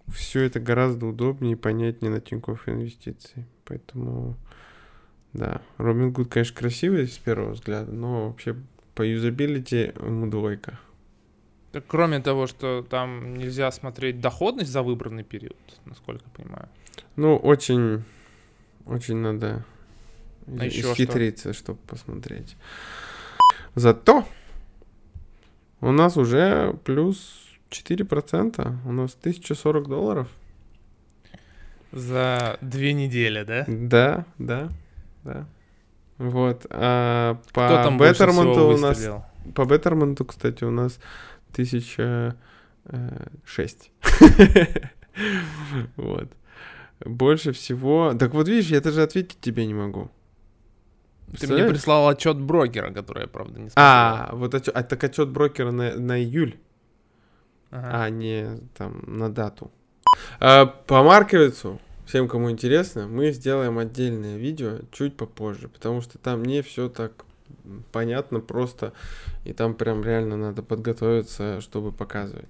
Все 0.07 0.41
это 0.41 0.59
гораздо 0.59 1.05
удобнее 1.07 1.53
и 1.53 1.55
понятнее 1.55 2.11
на 2.11 2.19
Тинькофф 2.21 2.67
Инвестиции. 2.69 3.45
Поэтому, 3.65 4.35
да, 5.33 5.61
Robinhood, 5.77 6.25
конечно, 6.25 6.55
красивый 6.57 7.07
с 7.07 7.17
первого 7.17 7.51
взгляда, 7.51 7.91
но 7.91 8.27
вообще 8.27 8.55
по 8.95 9.03
юзабилити 9.03 9.93
ему 10.01 10.27
двойка. 10.27 10.79
Так, 11.71 11.83
кроме 11.87 12.19
того, 12.19 12.47
что 12.47 12.85
там 12.89 13.35
нельзя 13.37 13.71
смотреть 13.71 14.19
доходность 14.21 14.71
за 14.71 14.81
выбранный 14.81 15.23
период, 15.23 15.57
насколько 15.85 16.23
я 16.25 16.43
понимаю. 16.43 16.69
Ну, 17.15 17.35
очень, 17.35 18.03
очень 18.85 19.17
надо 19.17 19.65
А 20.47 20.65
ещё 20.65 20.81
что? 20.81 20.93
исхитриться, 20.93 21.53
чтобы 21.53 21.79
посмотреть. 21.87 22.55
Зато 23.75 24.25
у 25.81 25.91
нас 25.91 26.17
уже 26.17 26.75
плюс 26.83 27.47
4%, 27.69 28.75
у 28.85 28.91
нас 28.91 29.17
1040 29.19 29.87
долларов. 29.87 30.27
За 31.91 32.57
две 32.61 32.93
недели, 32.93 33.43
да? 33.43 33.65
Да, 33.67 34.25
да, 34.37 34.69
да. 35.23 35.47
Вот. 36.17 36.65
А 36.69 37.39
по 37.53 37.65
Кто 37.65 37.83
там 37.83 37.97
Беттерменту 37.97 38.67
у 38.67 38.77
нас? 38.77 39.07
По 39.55 39.65
Беттерменту, 39.65 40.25
кстати, 40.25 40.63
у 40.63 40.71
нас 40.71 40.99
тысяча 41.53 42.35
э, 42.85 43.27
шесть. 43.45 43.91
Вот. 45.95 46.31
Больше 47.03 47.51
всего... 47.51 48.13
Так 48.13 48.35
вот 48.35 48.47
видишь, 48.47 48.69
я 48.69 48.81
даже 48.81 49.01
ответить 49.01 49.39
тебе 49.41 49.65
не 49.65 49.73
могу. 49.73 50.11
Ты 51.39 51.47
мне 51.47 51.65
прислал 51.65 52.07
отчет 52.07 52.37
брокера, 52.39 52.91
который 52.91 53.23
я, 53.23 53.27
правда, 53.27 53.59
не 53.59 53.69
смотрел. 53.69 53.75
А, 53.85 54.29
вот 54.33 54.53
отчё- 54.53 54.71
а, 54.73 54.83
так 54.83 55.03
отчет 55.03 55.29
брокера 55.29 55.71
на, 55.71 55.93
на 55.95 56.19
июль, 56.21 56.57
Ага. 57.69 58.03
а 58.03 58.09
не 58.09 58.59
там 58.77 59.03
на 59.07 59.29
дату. 59.31 59.71
А, 60.39 60.65
по 60.65 61.03
Марковицу, 61.03 61.79
всем, 62.05 62.27
кому 62.29 62.49
интересно, 62.49 63.07
мы 63.07 63.31
сделаем 63.31 63.77
отдельное 63.77 64.37
видео 64.37 64.79
чуть 64.91 65.17
попозже, 65.17 65.67
потому 65.67 66.01
что 66.01 66.17
там 66.17 66.43
не 66.43 66.61
все 66.61 66.87
так 66.87 67.25
понятно, 67.91 68.39
просто, 68.39 68.93
и 69.43 69.51
там 69.51 69.73
прям 69.75 70.03
реально 70.03 70.37
надо 70.37 70.63
подготовиться, 70.63 71.59
чтобы 71.59 71.91
показывать. 71.91 72.47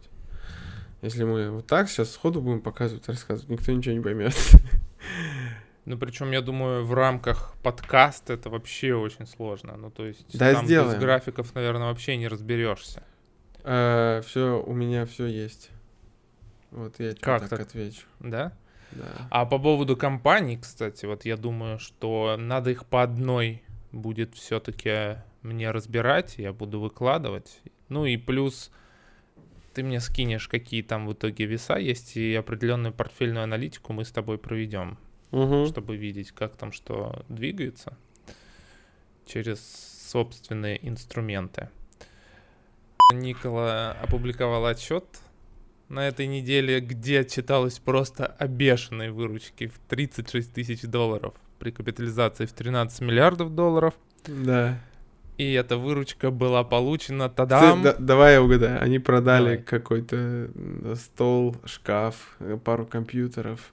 Если 1.02 1.24
мы 1.24 1.50
вот 1.52 1.68
так 1.68 1.90
сейчас 1.90 2.12
сходу 2.12 2.42
будем 2.42 2.62
показывать, 2.62 3.08
рассказывать, 3.08 3.50
никто 3.50 3.72
ничего 3.72 3.96
не 3.96 4.02
поймет. 4.02 4.34
Ну, 5.88 5.98
причем, 5.98 6.32
я 6.32 6.42
думаю, 6.42 6.86
в 6.86 6.94
рамках 6.94 7.56
подкаста 7.64 8.34
это 8.34 8.50
вообще 8.50 8.94
очень 8.94 9.26
сложно. 9.26 9.78
Ну, 9.78 9.90
то 9.90 10.06
есть, 10.06 10.38
Да, 10.38 10.54
там 10.54 10.66
сделаем. 10.66 10.92
без 10.94 11.00
графиков, 11.00 11.56
наверное, 11.56 11.88
вообще 11.88 12.18
не 12.18 12.28
разберешься. 12.28 13.04
все, 13.64 14.62
у 14.66 14.74
меня 14.74 15.06
все 15.06 15.28
есть. 15.28 15.70
Вот 16.72 17.00
я 17.00 17.14
Как 17.16 17.42
так 17.44 17.50
так? 17.52 17.60
отвечу. 17.62 18.02
Да? 18.20 18.52
Да. 18.92 19.06
А 19.30 19.46
по 19.46 19.60
поводу 19.60 19.96
компаний, 19.96 20.58
кстати, 20.58 21.06
вот 21.06 21.24
я 21.24 21.38
думаю, 21.38 21.80
что 21.80 22.36
надо 22.38 22.72
их 22.72 22.86
по 22.86 23.02
одной 23.02 23.64
будет 23.94 24.36
все-таки 24.36 25.20
мне 25.42 25.72
разбирать, 25.72 26.36
я 26.38 26.52
буду 26.52 26.82
выкладывать. 26.82 27.62
Ну 27.88 28.06
и 28.06 28.18
плюс 28.18 28.72
ты 29.74 29.84
мне 29.84 30.02
скинешь, 30.02 30.50
какие 30.50 30.82
там 30.82 31.08
в 31.08 31.14
итоге 31.14 31.46
веса 31.46 31.78
есть, 31.78 32.18
и 32.18 32.36
определенную 32.36 32.94
портфельную 32.94 33.44
аналитику 33.44 33.94
мы 33.94 34.04
с 34.04 34.12
тобой 34.12 34.38
проведем, 34.38 34.98
Мгм. 35.32 35.68
чтобы 35.68 35.98
видеть, 35.98 36.32
как 36.32 36.56
там 36.56 36.72
что 36.72 37.24
двигается 37.30 37.98
через 39.26 39.60
собственные 40.10 40.80
инструменты. 40.88 41.70
Никола 43.14 43.92
опубликовал 44.02 44.66
отчет 44.66 45.06
на 45.90 46.08
этой 46.08 46.28
неделе, 46.28 46.80
где 46.82 47.24
читалось 47.24 47.80
просто 47.80 48.26
о 48.26 48.48
бешеной 48.48 49.12
выручке 49.12 49.68
в 49.68 49.80
36 49.88 50.54
тысяч 50.54 50.82
долларов 50.82 51.34
при 51.60 51.72
капитализации 51.72 52.46
в 52.46 52.54
13 52.54 53.02
миллиардов 53.02 53.56
долларов. 53.56 53.94
Да. 54.28 54.80
И 55.38 55.54
эта 55.54 55.78
выручка 55.78 56.32
была 56.32 56.64
получена 56.64 57.30
Ты- 57.30 57.36
тадам. 57.36 57.82
да- 57.84 57.96
давай 57.98 58.34
я 58.34 58.42
угадаю. 58.42 58.82
Они 58.82 59.00
продали 59.00 59.58
какой-то 59.58 60.50
стол, 60.96 61.56
шкаф, 61.66 62.36
э, 62.40 62.58
пару 62.64 62.86
компьютеров, 62.86 63.72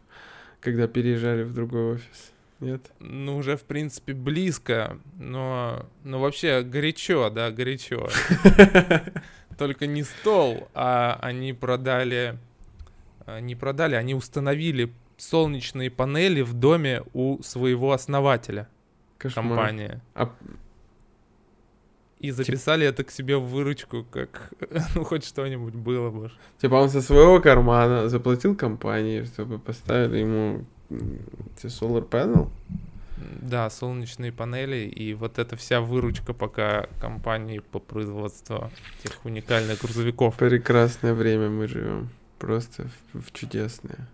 когда 0.65 0.89
переезжали 0.89 1.43
в 1.43 1.53
другой 1.53 1.95
офис. 1.95 2.33
Нет? 2.61 2.91
Ну, 2.99 3.37
уже, 3.37 3.57
в 3.57 3.65
принципе, 3.65 4.15
близко, 4.15 4.99
но, 5.19 5.87
но 6.03 6.19
вообще 6.19 6.63
горячо, 6.63 7.29
да, 7.29 7.51
горячо. 7.51 8.09
Только 9.59 9.87
не 9.87 10.03
стол, 10.03 10.69
а 10.73 11.19
они 11.21 11.53
продали, 11.53 12.39
а, 13.27 13.41
не 13.41 13.55
продали, 13.55 13.95
они 13.97 14.15
установили 14.15 14.91
солнечные 15.17 15.91
панели 15.91 16.41
в 16.41 16.55
доме 16.55 17.03
у 17.13 17.43
своего 17.43 17.93
основателя 17.93 18.69
Кошмар. 19.19 19.47
компании. 19.47 20.01
А- 20.15 20.35
И 22.25 22.31
записали 22.31 22.87
это 22.87 23.05
к 23.05 23.11
себе 23.11 23.37
в 23.37 23.45
выручку, 23.45 24.05
как, 24.11 24.51
ну, 24.95 25.05
хоть 25.05 25.25
что-нибудь 25.25 25.75
было 25.75 26.11
бы. 26.11 26.31
Типа 26.59 26.77
он 26.77 26.89
со 26.89 27.03
своего 27.03 27.39
кармана 27.41 28.09
заплатил 28.09 28.57
компании, 28.57 29.25
чтобы 29.25 29.59
поставили 29.59 30.21
ему 30.21 30.65
эти 30.89 31.67
solar 31.67 32.09
panel. 32.09 32.49
Да, 33.43 33.69
солнечные 33.69 34.33
панели 34.33 34.87
и 34.87 35.13
вот 35.13 35.39
эта 35.39 35.57
вся 35.57 35.83
выручка 35.83 36.33
пока 36.33 36.87
компании 36.99 37.59
по 37.59 37.79
производству 37.79 38.71
этих 39.05 39.23
уникальных 39.25 39.83
грузовиков. 39.83 40.37
Прекрасное 40.37 41.13
время 41.13 41.51
мы 41.51 41.69
живем. 41.69 42.09
Просто 42.39 42.89
в, 43.13 43.21
в 43.21 43.33
чудесное. 43.33 44.09